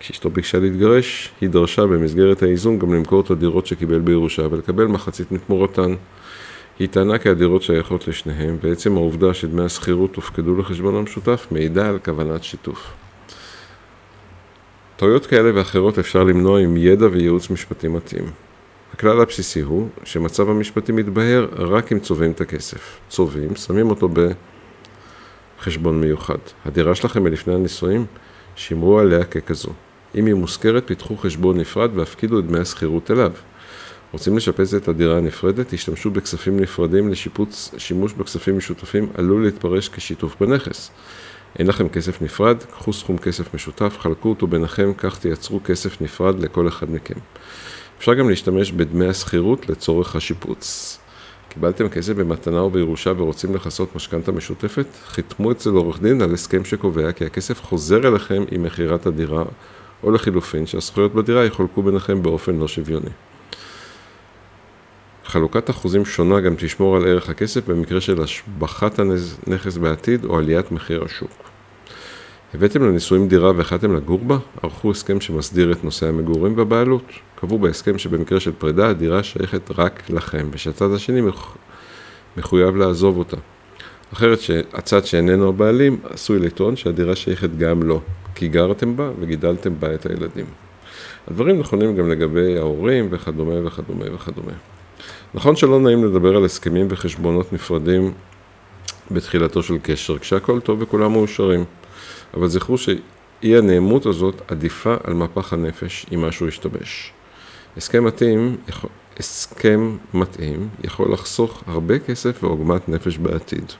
כשאשתו 0.00 0.30
ביקשה 0.30 0.58
להתגרש, 0.58 1.30
היא 1.40 1.48
דרשה 1.48 1.86
במסגרת 1.86 2.42
האיזון 2.42 2.78
גם 2.78 2.94
למכור 2.94 3.20
את 3.20 3.30
הדירות 3.30 3.66
שקיבל 3.66 3.98
בירושה 3.98 4.42
ולקבל 4.50 4.86
מחצית 4.86 5.32
מתמורתן. 5.32 5.94
היא 6.78 6.88
טענה 6.88 7.18
כי 7.18 7.28
הדירות 7.28 7.62
שייכות 7.62 8.08
לשניהם, 8.08 8.56
ועצם 8.60 8.96
העובדה 8.96 9.34
שדמי 9.34 9.62
השכירות 9.62 10.16
הופקדו 10.16 10.56
לחשבון 10.56 10.96
המשותף 10.96 11.46
מעידה 11.50 11.88
על 11.88 11.98
כוונת 11.98 12.44
שיתוף. 12.44 12.92
טעויות 14.96 15.26
כאלה 15.26 15.50
ואחרות 15.54 15.98
אפשר 15.98 16.22
למנוע 16.24 16.60
עם 16.60 16.76
ידע 16.76 17.06
וייעוץ 17.06 17.50
משפטי 17.50 17.88
מתאים. 17.88 18.24
הכלל 18.92 19.20
הבסיסי 19.20 19.60
הוא 19.60 19.88
שמצב 20.04 20.50
המשפטי 20.50 20.92
מתבהר 20.92 21.48
רק 21.52 21.92
אם 21.92 21.98
צובעים 21.98 22.30
את 22.30 22.40
הכסף. 22.40 22.98
צובעים, 23.08 23.56
שמים 23.56 23.90
אותו 23.90 24.08
בחשבון 25.58 26.00
מיוחד. 26.00 26.38
הדירה 26.64 26.94
שלכם 26.94 27.22
מלפני 27.22 27.54
הנישואים, 27.54 28.06
שמרו 28.56 28.98
עליה 28.98 29.24
ככזו. 29.24 29.70
אם 30.14 30.26
היא 30.26 30.34
מושכרת, 30.34 30.82
פיתחו 30.86 31.16
חשבון 31.16 31.60
נפרד 31.60 31.90
והפקידו 31.94 32.38
את 32.38 32.46
דמי 32.46 32.58
השכירות 32.58 33.10
אליו. 33.10 33.32
רוצים 34.12 34.36
לשפץ 34.36 34.74
את 34.74 34.88
הדירה 34.88 35.18
הנפרדת, 35.18 35.66
תשתמשו 35.74 36.10
בכספים 36.10 36.60
נפרדים 36.60 37.08
לשיפוץ, 37.08 37.74
שימוש 37.78 38.12
בכספים 38.12 38.56
משותפים 38.58 39.08
עלול 39.14 39.44
להתפרש 39.44 39.88
כשיתוף 39.88 40.36
בנכס. 40.40 40.90
אין 41.58 41.66
לכם 41.66 41.88
כסף 41.88 42.22
נפרד, 42.22 42.56
קחו 42.62 42.92
סכום 42.92 43.18
כסף 43.18 43.54
משותף, 43.54 43.96
חלקו 44.00 44.28
אותו 44.28 44.46
ביניכם, 44.46 44.92
כך 44.98 45.18
תייצרו 45.18 45.60
כסף 45.64 46.00
נפרד 46.00 46.38
לכל 46.40 46.68
אחד 46.68 46.90
מכם. 46.90 47.14
אפשר 47.98 48.14
גם 48.14 48.28
להשתמש 48.28 48.72
בדמי 48.72 49.06
השכירות 49.06 49.68
לצורך 49.68 50.16
השיפוץ. 50.16 50.98
קיבלתם 51.48 51.88
כסף 51.88 52.12
במתנה 52.12 52.60
או 52.60 52.70
בירושה 52.70 53.12
ורוצים 53.16 53.54
לכסות 53.54 53.96
משכנתה 53.96 54.32
משותפת? 54.32 54.86
חיתמו 55.06 55.52
אצל 55.52 55.70
עורך 55.70 56.00
דין 56.00 56.22
על 56.22 56.34
הסכם 56.34 56.64
שקובע 56.64 57.12
כי 57.12 57.24
הכסף 57.24 57.62
חוזר 57.62 58.08
אליכם 58.08 58.44
עם 58.50 58.62
מכירת 58.62 59.06
הדירה, 59.06 59.44
או 60.02 60.10
לחילופין 60.10 60.66
שהזכויות 60.66 61.14
בדירה 61.14 61.44
יחולקו 61.44 61.82
ביניכם 61.82 62.22
באופן 62.22 62.56
לא 62.56 62.68
שוויוני. 62.68 63.10
חלוקת 65.26 65.70
אחוזים 65.70 66.04
שונה 66.04 66.40
גם 66.40 66.54
תשמור 66.58 66.96
על 66.96 67.06
ערך 67.06 67.28
הכסף 67.28 67.68
במקרה 67.68 68.00
של 68.00 68.22
השבחת 68.22 68.98
הנכס 68.98 69.76
בעתיד 69.76 70.24
או 70.24 70.38
עליית 70.38 70.72
מחיר 70.72 71.04
השוק. 71.04 71.30
הבאתם 72.54 72.82
לנישואים 72.82 73.28
דירה 73.28 73.52
והחלטתם 73.56 73.96
לגור 73.96 74.18
בה? 74.18 74.38
ערכו 74.62 74.90
הסכם 74.90 75.20
שמסדיר 75.20 75.72
את 75.72 75.84
נושא 75.84 76.08
המגורים 76.08 76.56
בבעלות. 76.56 77.04
קבעו 77.34 77.58
בהסכם 77.58 77.98
שבמקרה 77.98 78.40
של 78.40 78.52
פרידה 78.58 78.88
הדירה 78.88 79.22
שייכת 79.22 79.70
רק 79.78 80.02
לכם, 80.10 80.48
ושהצד 80.52 80.92
השני 80.92 81.20
מחויב 82.36 82.76
לעזוב 82.76 83.18
אותה. 83.18 83.36
אחרת 84.12 84.40
שהצד 84.40 85.04
שאיננו 85.04 85.48
הבעלים 85.48 85.98
עשוי 86.04 86.38
לטעון 86.38 86.76
שהדירה 86.76 87.16
שייכת 87.16 87.56
גם 87.58 87.82
לו, 87.82 88.00
כי 88.34 88.48
גרתם 88.48 88.96
בה 88.96 89.10
וגידלתם 89.20 89.80
בה 89.80 89.94
את 89.94 90.06
הילדים. 90.06 90.46
הדברים 91.28 91.58
נכונים 91.58 91.96
גם 91.96 92.10
לגבי 92.10 92.58
ההורים 92.58 93.08
וכדומה 93.10 93.66
וכדומה 93.66 94.04
וכדומה. 94.14 94.52
נכון 95.36 95.56
שלא 95.56 95.80
נעים 95.80 96.04
לדבר 96.04 96.36
על 96.36 96.44
הסכמים 96.44 96.86
וחשבונות 96.90 97.52
נפרדים 97.52 98.12
בתחילתו 99.10 99.62
של 99.62 99.78
קשר, 99.82 100.18
כשהכל 100.18 100.60
טוב 100.60 100.82
וכולם 100.82 101.12
מאושרים. 101.12 101.64
אבל 102.34 102.48
זכרו 102.48 102.78
שאי 102.78 103.56
הנעימות 103.56 104.06
הזאת 104.06 104.42
עדיפה 104.48 104.94
על 105.04 105.14
מפח 105.14 105.52
הנפש 105.52 106.06
אם 106.14 106.20
משהו 106.20 106.48
ישתבש. 106.48 107.12
הסכם 107.76 108.04
מתאים, 108.04 108.56
הסכם 109.18 109.96
מתאים 110.14 110.68
יכול 110.84 111.12
לחסוך 111.12 111.62
הרבה 111.66 111.98
כסף 111.98 112.44
ועוגמת 112.44 112.88
נפש 112.88 113.18
בעתיד. 113.18 113.72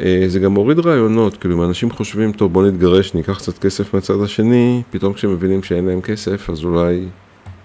אה, 0.00 0.24
זה 0.26 0.38
גם 0.38 0.52
מוריד 0.52 0.78
רעיונות, 0.78 1.36
כאילו 1.36 1.54
אם 1.54 1.62
אנשים 1.62 1.90
חושבים, 1.90 2.32
טוב 2.32 2.52
בוא 2.52 2.66
נתגרש, 2.66 3.14
ניקח 3.14 3.38
קצת 3.38 3.58
כסף 3.58 3.94
מהצד 3.94 4.22
השני, 4.24 4.82
פתאום 4.90 5.12
כשהם 5.12 5.32
מבינים 5.32 5.62
שאין 5.62 5.86
להם 5.86 6.00
כסף, 6.00 6.50
אז 6.50 6.64
אולי 6.64 7.08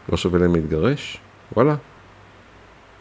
לא 0.10 0.18
שווה 0.18 0.40
להם 0.40 0.56
להתגרש? 0.56 1.18
וואלה. 1.56 1.76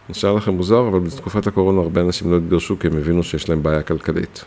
נשאר 0.08 0.34
לכם 0.34 0.52
מוזר, 0.52 0.88
אבל 0.88 0.98
בתקופת 0.98 1.46
הקורונה 1.46 1.80
הרבה 1.80 2.00
אנשים 2.00 2.30
לא 2.30 2.36
התגרשו 2.36 2.78
כי 2.78 2.86
הם 2.86 2.96
הבינו 2.96 3.22
שיש 3.22 3.48
להם 3.48 3.62
בעיה 3.62 3.82
כלכלית. 3.82 4.44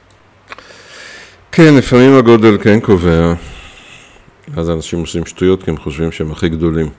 כן, 1.52 1.76
לפעמים 1.78 2.18
הגודל 2.18 2.58
כן 2.64 2.80
קובע. 2.80 3.34
אז 4.58 4.70
אנשים 4.70 5.00
עושים 5.00 5.26
שטויות 5.26 5.64
כי 5.64 5.70
הם 5.70 5.78
חושבים 5.78 6.12
שהם 6.12 6.32
הכי 6.32 6.50
גדולים. 6.50 6.90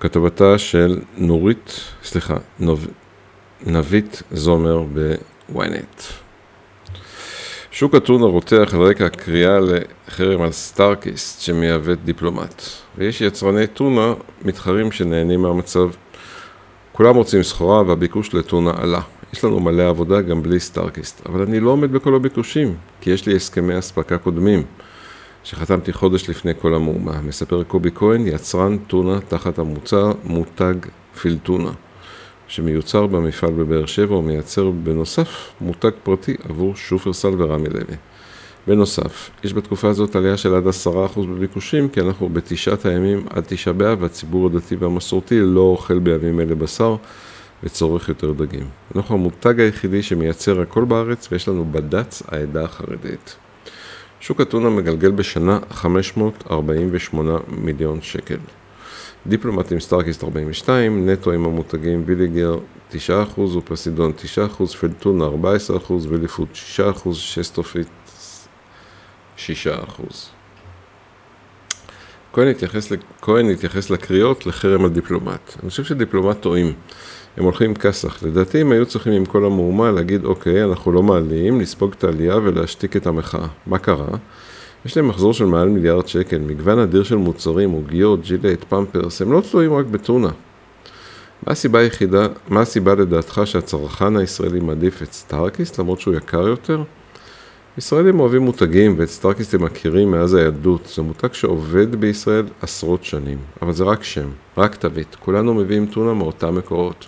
כתבתה 0.00 0.58
של 0.58 0.98
נורית, 1.16 1.80
סליחה, 2.04 2.36
נוב, 2.60 2.86
נבית 3.66 4.22
זומר 4.32 4.82
בוויינט. 5.48 6.02
שוק 7.70 7.94
אתונה 7.94 8.26
רותח 8.26 8.70
על 8.74 8.82
רקע 8.82 9.06
הקריאה 9.06 9.58
לחרם 9.60 10.42
על 10.42 10.52
סטארקיסט 10.52 11.40
שמייבאת 11.40 12.04
דיפלומט. 12.04 12.62
ויש 12.98 13.20
יצרני 13.20 13.66
טונה 13.66 14.14
מתחרים 14.44 14.92
שנהנים 14.92 15.42
מהמצב. 15.42 15.90
כולם 16.92 17.16
רוצים 17.16 17.42
סחורה 17.42 17.82
והביקוש 17.82 18.34
לטונה 18.34 18.72
עלה. 18.76 19.00
יש 19.32 19.44
לנו 19.44 19.60
מלא 19.60 19.88
עבודה 19.88 20.20
גם 20.20 20.42
בלי 20.42 20.60
סטארקיסט, 20.60 21.26
אבל 21.26 21.42
אני 21.42 21.60
לא 21.60 21.70
עומד 21.70 21.92
בכל 21.92 22.14
הביקושים, 22.14 22.74
כי 23.00 23.10
יש 23.10 23.26
לי 23.26 23.36
הסכמי 23.36 23.78
אספקה 23.78 24.18
קודמים, 24.18 24.62
שחתמתי 25.44 25.92
חודש 25.92 26.30
לפני 26.30 26.52
כל 26.60 26.74
המהומה. 26.74 27.20
מספר 27.20 27.62
קובי 27.62 27.90
כהן, 27.94 28.26
יצרן 28.26 28.78
טונה 28.78 29.20
תחת 29.20 29.58
המוצר 29.58 30.12
מותג 30.24 30.74
פילטונה, 31.20 31.70
שמיוצר 32.48 33.06
במפעל 33.06 33.52
בבאר 33.52 33.86
שבע 33.86 34.16
ומייצר 34.16 34.70
בנוסף 34.70 35.50
מותג 35.60 35.90
פרטי 36.02 36.36
עבור 36.48 36.76
שופרסל 36.76 37.42
ורמי 37.42 37.68
לוי. 37.68 37.96
בנוסף, 38.66 39.30
יש 39.44 39.54
בתקופה 39.54 39.88
הזאת 39.88 40.16
עלייה 40.16 40.36
של 40.36 40.54
עד 40.54 40.68
עשרה 40.68 41.06
אחוז 41.06 41.26
בביקושים, 41.26 41.88
כי 41.88 42.00
אנחנו 42.00 42.28
בתשעת 42.28 42.86
הימים 42.86 43.26
עד 43.30 43.44
תשעה 43.46 43.74
באב, 43.74 44.02
והציבור 44.02 44.46
הדתי 44.46 44.76
והמסורתי 44.76 45.40
לא 45.40 45.60
אוכל 45.60 45.98
בימים 45.98 46.40
אלה 46.40 46.54
בשר 46.54 46.96
וצורך 47.62 48.08
יותר 48.08 48.32
דגים. 48.32 48.66
אנחנו 48.96 49.14
המותג 49.14 49.60
היחידי 49.60 50.02
שמייצר 50.02 50.60
הכל 50.60 50.84
בארץ, 50.84 51.28
ויש 51.32 51.48
לנו 51.48 51.64
בד"ץ 51.72 52.22
העדה 52.28 52.64
החרדית. 52.64 53.36
שוק 54.20 54.40
הטונה 54.40 54.70
מגלגל 54.70 55.10
בשנה 55.10 55.58
548 55.70 57.38
מיליון 57.48 58.02
שקל. 58.02 58.38
דיפלומט 59.26 59.72
עם 59.72 59.80
סטארקיסט 59.80 60.24
42, 60.24 61.08
נטו 61.08 61.32
עם 61.32 61.44
המותגים 61.44 62.02
ויליגר 62.06 62.56
9% 62.92 62.94
ופסידון 63.40 64.12
9%, 64.60 64.66
פלטונה 64.66 65.26
14% 65.26 65.92
וליפוד 66.08 66.48
6%, 66.76 67.14
שסטופית 67.14 67.88
6%. 69.66 70.02
כהן 72.32 72.48
התייחס, 72.48 72.92
כהן 73.22 73.50
התייחס 73.50 73.90
לקריאות 73.90 74.46
לחרם 74.46 74.84
על 74.84 74.90
דיפלומט. 74.90 75.56
אני 75.62 75.70
חושב 75.70 75.84
שדיפלומט 75.84 76.40
טועים. 76.40 76.72
הם 77.36 77.44
הולכים 77.44 77.74
כסח. 77.74 78.22
לדעתי 78.22 78.60
הם 78.60 78.72
היו 78.72 78.86
צריכים 78.86 79.12
עם 79.12 79.24
כל 79.24 79.44
המהומה 79.44 79.90
להגיד, 79.90 80.24
אוקיי, 80.24 80.64
אנחנו 80.64 80.92
לא 80.92 81.02
מעלים, 81.02 81.60
לספוג 81.60 81.92
את 81.98 82.04
העלייה 82.04 82.36
ולהשתיק 82.36 82.96
את 82.96 83.06
המחאה. 83.06 83.46
מה 83.66 83.78
קרה? 83.78 84.16
יש 84.84 84.96
להם 84.96 85.08
מחזור 85.08 85.32
של 85.32 85.44
מעל 85.44 85.68
מיליארד 85.68 86.08
שקל, 86.08 86.38
מגוון 86.38 86.78
אדיר 86.78 87.02
של 87.02 87.16
מוצרים, 87.16 87.70
עוגיות, 87.70 88.22
ג'ילט, 88.22 88.64
פמפרס, 88.68 89.22
הם 89.22 89.32
לא 89.32 89.42
תלויים 89.50 89.74
רק 89.74 89.86
בטונה. 89.86 90.30
מה 91.46 91.52
הסיבה 91.52 91.78
היחידה, 91.78 92.26
מה 92.48 92.60
הסיבה 92.60 92.94
לדעתך 92.94 93.40
שהצרכן 93.44 94.16
הישראלי 94.16 94.60
מעדיף 94.60 95.02
את 95.02 95.12
סטארקיסט 95.12 95.78
למרות 95.78 96.00
שהוא 96.00 96.14
יקר 96.14 96.48
יותר? 96.48 96.82
ישראלים 97.78 98.20
אוהבים 98.20 98.42
מותגים 98.42 98.94
ואת 98.98 99.08
סטארקיסט 99.08 99.54
הם 99.54 99.64
מכירים 99.64 100.10
מאז 100.10 100.34
הילדות, 100.34 100.92
זה 100.94 101.02
מותג 101.02 101.32
שעובד 101.32 101.96
בישראל 101.96 102.44
עשרות 102.62 103.04
שנים, 103.04 103.38
אבל 103.62 103.72
זה 103.72 103.84
רק 103.84 104.04
שם, 104.04 104.28
רק 104.56 104.74
תווית, 104.74 105.16
כולנו 105.20 105.54
מביאים 105.54 105.86
טונה 105.86 106.14
מאותם 106.14 106.54
מקורות. 106.54 107.06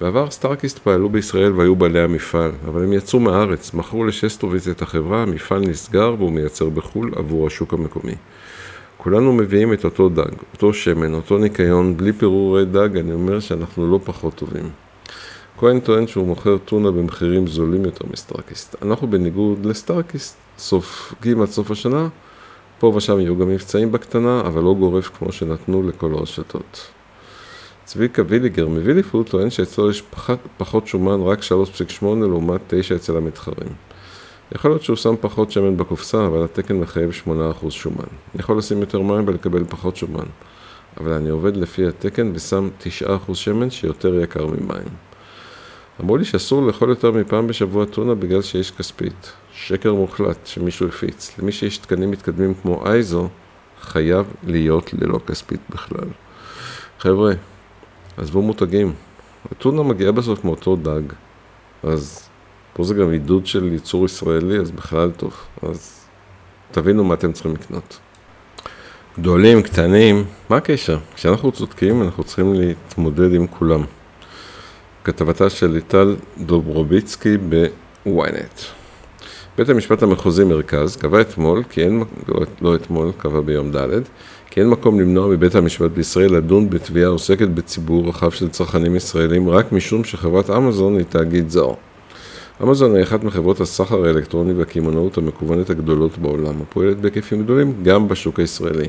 בעבר 0.00 0.30
סטארקיסט 0.30 0.78
פעלו 0.78 1.08
בישראל 1.08 1.52
והיו 1.52 1.76
בעלי 1.76 2.00
המפעל, 2.00 2.50
אבל 2.68 2.82
הם 2.82 2.92
יצאו 2.92 3.20
מהארץ, 3.20 3.74
מכרו 3.74 4.04
לשסטוביץ 4.04 4.68
את 4.68 4.82
החברה, 4.82 5.22
המפעל 5.22 5.60
נסגר 5.60 6.14
והוא 6.18 6.32
מייצר 6.32 6.68
בחו"ל 6.68 7.12
עבור 7.16 7.46
השוק 7.46 7.74
המקומי. 7.74 8.14
כולנו 8.96 9.32
מביאים 9.32 9.72
את 9.72 9.84
אותו 9.84 10.08
דג, 10.08 10.32
אותו 10.52 10.74
שמן, 10.74 11.14
אותו 11.14 11.38
ניקיון, 11.38 11.96
בלי 11.96 12.12
פירורי 12.12 12.64
דג, 12.64 12.96
אני 12.96 13.12
אומר 13.12 13.40
שאנחנו 13.40 13.92
לא 13.92 14.00
פחות 14.04 14.34
טובים. 14.34 14.70
כהן 15.60 15.80
טוען 15.80 16.06
שהוא 16.06 16.26
מוכר 16.26 16.56
טונה 16.64 16.90
במחירים 16.90 17.46
זולים 17.46 17.84
יותר 17.84 18.04
מסטארקיסט. 18.12 18.76
אנחנו 18.82 19.10
בניגוד 19.10 19.66
לסטארקיסט 19.66 20.36
סופגים 20.58 21.42
עד 21.42 21.48
סוף 21.48 21.70
השנה, 21.70 22.08
פה 22.78 22.92
ושם 22.96 23.20
יהיו 23.20 23.38
גם 23.38 23.48
מבצעים 23.48 23.92
בקטנה, 23.92 24.40
אבל 24.40 24.62
לא 24.62 24.74
גורף 24.74 25.10
כמו 25.18 25.32
שנתנו 25.32 25.82
לכל 25.82 26.14
הרשתות. 26.14 26.90
צביקה 27.84 28.22
ויליגר 28.28 28.68
מוויליפוד 28.68 29.28
טוען 29.28 29.50
שאצלו 29.50 29.90
יש 29.90 30.02
פחות, 30.02 30.38
פחות 30.56 30.86
שומן 30.86 31.22
רק 31.22 31.38
3.8 32.00 32.04
לעומת 32.04 32.60
9 32.66 32.94
אצל 32.94 33.16
המתחרים. 33.16 33.72
יכול 34.54 34.70
להיות 34.70 34.82
שהוא 34.82 34.96
שם 34.96 35.14
פחות 35.20 35.50
שמן 35.50 35.76
בקופסה, 35.76 36.26
אבל 36.26 36.44
התקן 36.44 36.76
מחייב 36.76 37.10
8% 37.26 37.70
שומן. 37.70 37.96
אני 38.34 38.40
יכול 38.40 38.58
לשים 38.58 38.80
יותר 38.80 39.00
מים 39.00 39.28
ולקבל 39.28 39.64
פחות 39.64 39.96
שומן, 39.96 40.26
אבל 41.00 41.12
אני 41.12 41.28
עובד 41.28 41.56
לפי 41.56 41.86
התקן 41.86 42.32
ושם 42.34 42.68
9% 43.30 43.34
שמן 43.34 43.70
שיותר 43.70 44.20
יקר 44.20 44.46
ממים. 44.46 45.07
אמרו 46.00 46.16
לי 46.16 46.24
שאסור 46.24 46.62
לאכול 46.62 46.88
יותר 46.88 47.10
מפעם 47.10 47.46
בשבוע 47.46 47.84
טונה 47.84 48.14
בגלל 48.14 48.42
שיש 48.42 48.70
כספית. 48.70 49.32
שקר 49.52 49.94
מוחלט 49.94 50.46
שמישהו 50.46 50.88
הפיץ. 50.88 51.38
למי 51.38 51.52
שיש 51.52 51.78
תקנים 51.78 52.10
מתקדמים 52.10 52.54
כמו 52.54 52.86
אייזו, 52.86 53.28
חייב 53.80 54.26
להיות 54.46 54.92
ללא 54.92 55.18
כספית 55.26 55.60
בכלל. 55.70 56.08
חבר'ה, 56.98 57.32
עזבו 58.16 58.42
מותגים. 58.42 58.92
הטונה 59.52 59.82
מגיעה 59.82 60.12
בסוף 60.12 60.44
מאותו 60.44 60.76
דג, 60.76 61.02
אז 61.82 62.28
פה 62.72 62.84
זה 62.84 62.94
גם 62.94 63.10
עידוד 63.10 63.46
של 63.46 63.72
ייצור 63.72 64.04
ישראלי, 64.04 64.58
אז 64.58 64.70
בכלל 64.70 65.10
טוב. 65.10 65.34
אז 65.62 66.04
תבינו 66.70 67.04
מה 67.04 67.14
אתם 67.14 67.32
צריכים 67.32 67.54
לקנות. 67.54 67.98
גדולים, 69.18 69.62
קטנים, 69.62 70.24
מה 70.50 70.56
הקשר? 70.56 70.98
כשאנחנו 71.14 71.52
צודקים, 71.52 72.02
אנחנו 72.02 72.24
צריכים 72.24 72.54
להתמודד 72.54 73.34
עם 73.34 73.46
כולם. 73.46 73.84
כתבתה 75.08 75.50
של 75.50 75.66
ליטל 75.66 76.16
דוברוביצקי 76.38 77.36
בוויינט. 77.36 78.60
בית 79.58 79.68
המשפט 79.68 80.02
המחוזי 80.02 80.44
מרכז 80.44 80.96
קבע 80.96 81.20
אתמול, 81.20 81.62
כי 81.70 81.82
אין, 81.82 82.02
לא, 82.28 82.40
לא 82.60 82.74
אתמול, 82.74 83.12
קבע 83.18 83.40
ביום 83.40 83.76
ד', 83.76 84.00
כי 84.50 84.60
אין 84.60 84.68
מקום 84.68 85.00
למנוע 85.00 85.28
מבית 85.28 85.54
המשפט 85.54 85.90
בישראל 85.90 86.36
לדון 86.36 86.70
בתביעה 86.70 87.08
עוסקת 87.08 87.48
בציבור 87.48 88.08
רחב 88.08 88.30
של 88.30 88.48
צרכנים 88.48 88.96
ישראלים 88.96 89.48
רק 89.48 89.72
משום 89.72 90.04
שחברת 90.04 90.50
אמזון 90.50 90.96
היא 90.96 91.04
תאגיד 91.08 91.50
זר. 91.50 91.70
אמזון 92.62 92.94
היא 92.94 93.02
אחת 93.02 93.24
מחברות 93.24 93.60
הסחר 93.60 94.04
האלקטרוני 94.04 94.52
והקמעונאות 94.52 95.18
המקוונת 95.18 95.70
הגדולות 95.70 96.18
בעולם, 96.18 96.62
הפועלת 96.62 97.00
בהיקפים 97.00 97.42
גדולים 97.42 97.72
גם 97.82 98.08
בשוק 98.08 98.40
הישראלי. 98.40 98.88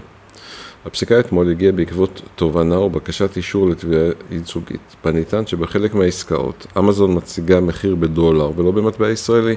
הפסיקה 0.86 1.20
אתמול 1.20 1.52
הגיעה 1.52 1.72
בעקבות 1.72 2.22
תובנה 2.36 2.76
או 2.76 2.89
בקשת 2.89 3.38
אישור 3.38 3.70
לתביעה 3.70 4.06
ייצוגית. 4.32 4.96
בה 5.04 5.12
נטען 5.12 5.48
שבחלק 5.48 5.94
מהעסקאות, 5.94 6.68
אמזון 6.78 7.18
מציגה 7.18 7.60
מחיר 7.60 7.96
בדולר 7.96 8.52
ולא 8.56 8.72
במטבע 8.72 9.10
ישראלי. 9.10 9.56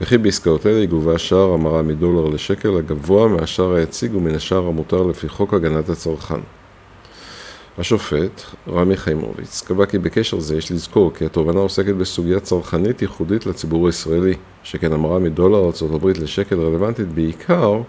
וכי 0.00 0.18
בעסקאות 0.18 0.66
אלה 0.66 0.78
היא 0.78 0.88
גובה 0.88 1.18
שער 1.18 1.52
המרה 1.52 1.82
מדולר 1.82 2.24
לשקל 2.24 2.76
הגבוה 2.76 3.28
מהשער 3.28 3.72
היציג 3.72 4.14
ומן 4.14 4.34
השער 4.34 4.66
המותר 4.66 5.02
לפי 5.02 5.28
חוק 5.28 5.54
הגנת 5.54 5.88
הצרכן. 5.88 6.40
השופט, 7.78 8.42
רמי 8.68 8.96
חיימוביץ, 8.96 9.62
קבע 9.66 9.86
כי 9.86 9.98
בקשר 9.98 10.40
זה 10.40 10.56
יש 10.56 10.72
לזכור 10.72 11.12
כי 11.14 11.24
התובנה 11.24 11.60
עוסקת 11.60 11.94
בסוגיה 11.94 12.40
צרכנית 12.40 13.02
ייחודית 13.02 13.46
לציבור 13.46 13.86
הישראלי, 13.86 14.34
שכן 14.62 14.92
המרה 14.92 15.18
מדולר 15.18 15.58
ארה"ב 15.58 16.06
לשקל 16.06 16.60
רלוונטית 16.60 17.08
בעיקר, 17.08 17.80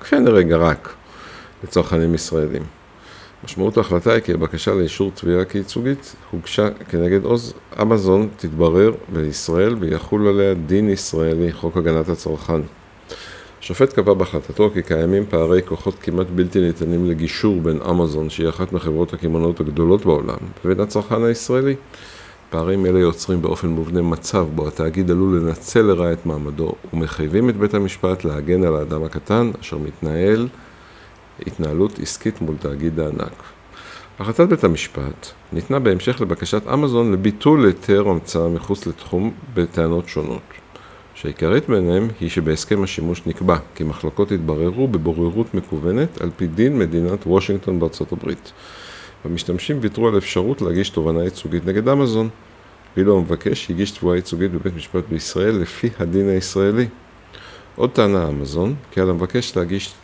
כפי 0.00 0.20
נראה 0.20 0.56
רק, 0.56 0.94
לצרכנים 1.64 2.14
ישראלים. 2.14 2.62
משמעות 3.44 3.76
ההחלטה 3.76 4.12
היא 4.12 4.20
כי 4.20 4.32
הבקשה 4.32 4.74
לאישור 4.74 5.12
תביעה 5.14 5.44
כייצוגית 5.44 6.16
הוגשה 6.30 6.68
כנגד 6.88 7.24
עוז 7.24 7.54
אמזון 7.82 8.28
תתברר 8.36 8.92
בישראל 9.12 9.74
ויחול 9.80 10.28
עליה 10.28 10.54
דין 10.54 10.90
ישראלי, 10.90 11.52
חוק 11.52 11.76
הגנת 11.76 12.08
הצרכן. 12.08 12.60
השופט 13.60 13.92
קבע 13.92 14.14
בהחלטתו 14.14 14.70
כי 14.74 14.82
קיימים 14.82 15.26
פערי 15.26 15.62
כוחות 15.62 15.94
כמעט 16.02 16.26
בלתי 16.26 16.60
ניתנים 16.60 17.10
לגישור 17.10 17.60
בין 17.60 17.78
אמזון, 17.90 18.30
שהיא 18.30 18.48
אחת 18.48 18.72
מחברות 18.72 19.12
הקמעונאות 19.12 19.60
הגדולות 19.60 20.06
בעולם, 20.06 20.36
ובין 20.64 20.80
הצרכן 20.80 21.24
הישראלי. 21.24 21.74
פערים 22.50 22.86
אלה 22.86 22.98
יוצרים 22.98 23.42
באופן 23.42 23.68
מובנה 23.68 24.02
מצב 24.02 24.46
בו 24.54 24.68
התאגיד 24.68 25.10
עלול 25.10 25.36
לנצל 25.36 25.82
לרעה 25.82 26.12
את 26.12 26.26
מעמדו 26.26 26.74
ומחייבים 26.92 27.48
את 27.48 27.56
בית 27.56 27.74
המשפט 27.74 28.24
להגן 28.24 28.64
על 28.64 28.76
האדם 28.76 29.04
הקטן 29.04 29.50
אשר 29.60 29.78
מתנהל 29.78 30.48
התנהלות 31.46 31.98
עסקית 31.98 32.40
מול 32.40 32.56
תאגיד 32.60 33.00
הענק. 33.00 33.42
החלטת 34.18 34.48
בית 34.48 34.64
המשפט 34.64 35.26
ניתנה 35.52 35.78
בהמשך 35.78 36.20
לבקשת 36.20 36.62
אמזון 36.74 37.12
לביטול 37.12 37.66
היתר 37.66 38.08
המצאה 38.08 38.48
מחוץ 38.48 38.86
לתחום 38.86 39.32
בטענות 39.54 40.08
שונות. 40.08 40.42
שהעיקרית 41.14 41.68
ביניהם 41.68 42.08
היא 42.20 42.30
שבהסכם 42.30 42.82
השימוש 42.82 43.22
נקבע 43.26 43.56
כי 43.74 43.84
מחלוקות 43.84 44.32
יתבררו 44.32 44.88
בבוררות 44.88 45.54
מקוונת 45.54 46.20
על 46.20 46.30
פי 46.36 46.46
דין 46.46 46.78
מדינת 46.78 47.26
וושינגטון 47.26 47.80
בארצות 47.80 48.12
הברית. 48.12 48.52
המשתמשים 49.24 49.78
ויתרו 49.80 50.08
על 50.08 50.18
אפשרות 50.18 50.62
להגיש 50.62 50.90
תובענה 50.90 51.24
ייצוגית 51.24 51.66
נגד 51.66 51.88
אמזון, 51.88 52.28
ואילו 52.96 53.18
המבקש 53.18 53.70
הגיש 53.70 53.90
תבואה 53.90 54.16
ייצוגית 54.16 54.52
בבית 54.52 54.76
משפט 54.76 55.04
בישראל 55.08 55.54
לפי 55.54 55.88
הדין 55.98 56.28
הישראלי. 56.28 56.86
עוד 57.76 57.90
טענה 57.90 58.28
אמזון, 58.28 58.74
כי 58.90 59.00
על 59.00 59.10
המבקש 59.10 59.56
להגיש 59.56 59.94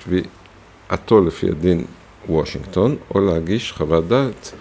תביעתו 0.97 1.21
לפי 1.21 1.49
הדין 1.49 1.85
וושינגטון, 2.29 2.97
או 3.15 3.21
להגיש 3.21 3.73
חוות 3.73 4.09
דעת 4.09 4.53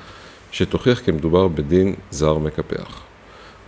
שתוכיח 0.51 0.99
כי 0.99 1.11
מדובר 1.11 1.47
בדין 1.47 1.95
זר 2.11 2.37
מקפח. 2.37 3.01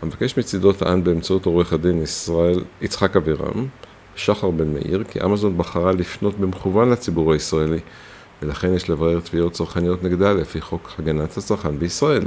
המבקש 0.01 0.37
מצידו 0.37 0.73
טען 0.73 1.03
באמצעות 1.03 1.45
עורך 1.45 1.73
הדין 1.73 2.01
ישראל 2.01 2.63
יצחק 2.81 3.15
אבירם, 3.15 3.67
שחר 4.15 4.49
בן 4.49 4.73
מאיר, 4.73 5.03
כי 5.03 5.23
אמזון 5.23 5.57
בחרה 5.57 5.91
לפנות 5.91 6.39
במכוון 6.39 6.89
לציבור 6.89 7.33
הישראלי, 7.33 7.79
ולכן 8.41 8.73
יש 8.73 8.89
לברר 8.89 9.19
תביעות 9.19 9.53
צרכניות 9.53 10.03
נגדה 10.03 10.33
לפי 10.33 10.61
חוק 10.61 10.91
הגנת 10.99 11.37
הצרכן 11.37 11.79
בישראל. 11.79 12.23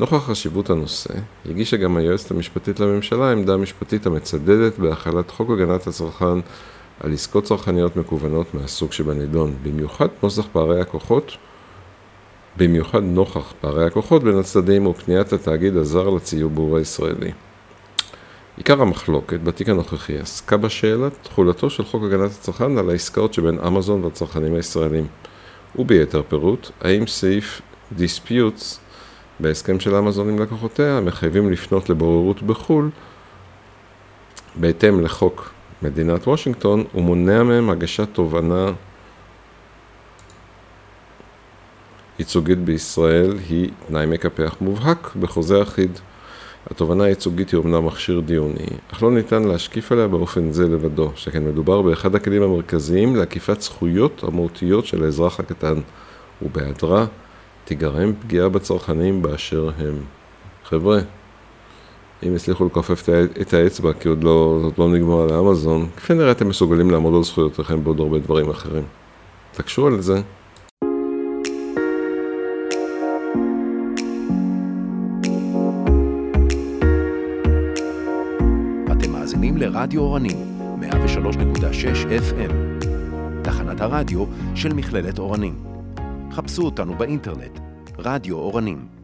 נוכח 0.00 0.26
חשיבות 0.26 0.70
הנושא, 0.70 1.14
הגישה 1.50 1.76
גם 1.76 1.96
היועצת 1.96 2.30
המשפטית 2.30 2.80
לממשלה 2.80 3.32
עמדה 3.32 3.56
משפטית 3.56 4.06
המצדדת 4.06 4.78
בהחלת 4.78 5.30
חוק 5.30 5.50
הגנת 5.50 5.86
הצרכן 5.86 6.38
על 7.02 7.12
עסקות 7.12 7.44
צרכניות 7.44 7.96
מקוונות 7.96 8.54
מהסוג 8.54 8.92
שבנידון, 8.92 9.54
במיוחד 9.62 10.08
נוסח 10.22 10.46
פערי 10.52 10.80
הכוחות, 10.80 11.36
במיוחד 12.56 13.02
נוכח 13.02 13.52
פערי 13.60 13.86
הכוחות 13.86 14.24
בין 14.24 14.38
הצדדים 14.38 14.86
ופניית 14.86 15.32
התאגיד 15.32 15.76
הזר 15.76 16.08
לציבור 16.08 16.76
הישראלי. 16.76 17.32
עיקר 18.56 18.82
המחלוקת 18.82 19.40
בתיק 19.40 19.68
הנוכחי 19.68 20.18
עסקה 20.18 20.56
בשאלת 20.56 21.12
תחולתו 21.22 21.70
של 21.70 21.84
חוק 21.84 22.02
הגנת 22.04 22.30
הצרכן 22.30 22.78
על 22.78 22.90
העסקאות 22.90 23.34
שבין 23.34 23.58
אמזון 23.66 24.04
והצרכנים 24.04 24.54
הישראלים, 24.54 25.06
וביתר 25.76 26.22
פירוט, 26.28 26.70
האם 26.80 27.06
סעיף 27.06 27.60
Disputes 27.98 28.78
בהסכם 29.40 29.80
של 29.80 29.94
אמזון 29.94 30.28
עם 30.28 30.38
לקוחותיה 30.38 31.00
מחייבים 31.00 31.52
לפנות 31.52 31.90
לבוררות 31.90 32.42
בחו"ל 32.42 32.90
בהתאם 34.54 35.00
לחוק 35.00 35.52
מדינת 35.82 36.28
וושינגטון 36.28 36.84
ומונע 36.94 37.42
מהם 37.42 37.70
הגשת 37.70 38.08
תובענה 38.12 38.72
ייצוגית 42.18 42.58
בישראל 42.58 43.38
היא 43.48 43.70
תנאי 43.88 44.06
מקפח 44.06 44.56
מובהק 44.60 45.16
בחוזה 45.20 45.62
אחיד. 45.62 45.98
התובענה 46.70 47.04
הייצוגית 47.04 47.50
היא 47.50 47.58
אומנם 47.58 47.86
מכשיר 47.86 48.20
דיוני, 48.20 48.66
אך 48.92 49.02
לא 49.02 49.10
ניתן 49.10 49.42
להשקיף 49.42 49.92
עליה 49.92 50.08
באופן 50.08 50.52
זה 50.52 50.68
לבדו, 50.68 51.12
שכן 51.14 51.44
מדובר 51.44 51.82
באחד 51.82 52.14
הכלים 52.14 52.42
המרכזיים 52.42 53.16
לעקיפת 53.16 53.60
זכויות 53.60 54.24
המהותיות 54.24 54.86
של 54.86 55.04
האזרח 55.04 55.40
הקטן, 55.40 55.74
ובהיעדרה 56.42 57.06
תיגרם 57.64 58.12
פגיעה 58.20 58.48
בצרכנים 58.48 59.22
באשר 59.22 59.70
הם. 59.78 59.94
חבר'ה, 60.64 60.98
אם 62.22 62.34
הצליחו 62.34 62.64
לכופף 62.64 63.08
את 63.40 63.54
האצבע 63.54 63.92
כי 63.92 64.08
עוד 64.08 64.24
לא, 64.24 64.60
עוד 64.62 64.74
לא 64.78 64.88
נגמר 64.88 65.22
על 65.22 65.32
האמזון, 65.32 65.86
כפי 65.96 66.14
נראה 66.14 66.32
אתם 66.32 66.48
מסוגלים 66.48 66.90
לעמוד 66.90 67.14
על 67.14 67.22
זכויותיכם 67.22 67.84
בעוד 67.84 68.00
הרבה 68.00 68.18
דברים 68.18 68.50
אחרים. 68.50 68.84
תקשו 69.52 69.86
על 69.86 70.00
זה. 70.00 70.20
לרדיו 79.62 80.00
אורנים, 80.00 80.36
103.6 80.80 80.86
FM, 82.06 82.52
תחנת 83.42 83.80
הרדיו 83.80 84.24
של 84.54 84.74
מכללת 84.74 85.18
אורנים. 85.18 85.64
חפשו 86.32 86.62
אותנו 86.62 86.94
באינטרנט, 86.94 87.58
רדיו 87.98 88.36
אורנים. 88.36 89.01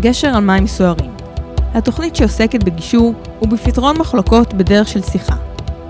גשר 0.00 0.28
על 0.28 0.44
מים 0.44 0.66
סוערים 0.66 1.10
התוכנית 1.74 2.16
שעוסקת 2.16 2.64
בגישור 2.64 3.14
ובפתרון 3.42 3.98
מחלוקות 3.98 4.54
בדרך 4.54 4.88
של 4.88 5.02
שיחה. 5.02 5.36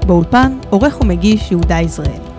באולפן, 0.07 0.59
עורך 0.71 1.01
ומגיש 1.01 1.51
יהודה 1.51 1.81
יזרעאלי. 1.81 2.30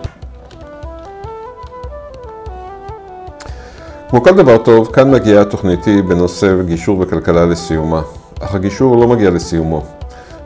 כמו 4.12 4.24
כל 4.24 4.32
דבר 4.32 4.58
טוב, 4.58 4.91
כאן 4.93 5.12
מגיעה 5.12 5.45
תוכניתי 5.45 6.02
בנושא 6.02 6.62
גישור 6.65 7.00
וכלכלה 7.00 7.45
לסיומה. 7.45 8.02
אך 8.39 8.56
הגישור 8.56 8.97
לא 8.97 9.08
מגיע 9.08 9.30
לסיומו. 9.30 9.84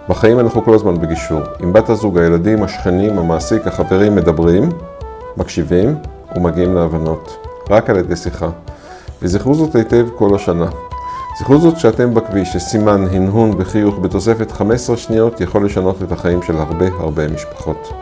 בחיים 0.10 0.40
אנחנו 0.40 0.64
כל 0.64 0.74
הזמן 0.74 1.02
בגישור. 1.02 1.40
עם 1.60 1.74
בת 1.74 1.90
הזוג, 1.90 2.18
הילדים, 2.18 2.64
השכנים, 2.64 3.20
המעסיק, 3.20 3.68
החברים 3.68 4.16
מדברים, 4.16 4.70
מקשיבים 5.38 5.96
ומגיעים 6.36 6.76
להבנות. 6.76 7.38
רק 7.70 7.90
על 7.90 7.98
ידי 7.98 8.16
שיחה. 8.16 8.50
וזכרו 9.22 9.54
זאת 9.54 9.76
היטב 9.76 10.06
כל 10.18 10.36
השנה. 10.36 10.68
זכרו 11.40 11.58
זאת 11.58 11.80
שאתם 11.80 12.14
בכביש, 12.14 12.54
שסימן, 12.54 13.06
הנהון 13.12 13.52
וחיוך 13.58 13.96
בתוספת 14.02 14.52
15 14.52 14.98
שניות 14.98 15.42
יכול 15.42 15.66
לשנות 15.66 16.04
את 16.04 16.12
החיים 16.12 16.42
של 16.42 16.58
הרבה 16.58 16.86
הרבה 17.00 17.28
משפחות. 17.28 17.94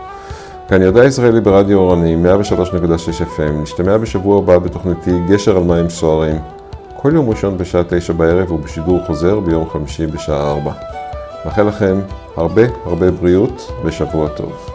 כאן 0.67 0.82
ידע 0.82 1.06
ישראלי 1.06 1.41
ברדיו 1.41 1.78
אורני, 1.78 2.15
103.6 2.15 3.21
FM, 3.38 3.52
נשתמע 3.62 3.97
בשבוע 3.97 4.38
הבא 4.38 4.58
בתוכניתי 4.58 5.12
גשר 5.30 5.58
על 5.58 5.63
מים 5.63 5.89
סוערים, 5.89 6.38
כל 6.95 7.12
יום 7.15 7.30
ראשון 7.30 7.58
בשעה 7.58 7.84
9 7.84 8.13
בערב 8.13 8.52
ובשידור 8.52 8.99
חוזר 9.08 9.39
ביום 9.39 9.69
חמישי 9.69 10.08
בשעה 10.08 10.52
4. 10.52 10.71
מאחל 11.45 11.63
לכם 11.63 11.99
הרבה 12.36 12.62
הרבה 12.86 13.12
בריאות 13.12 13.71
ושבוע 13.86 14.28
טוב. 14.28 14.73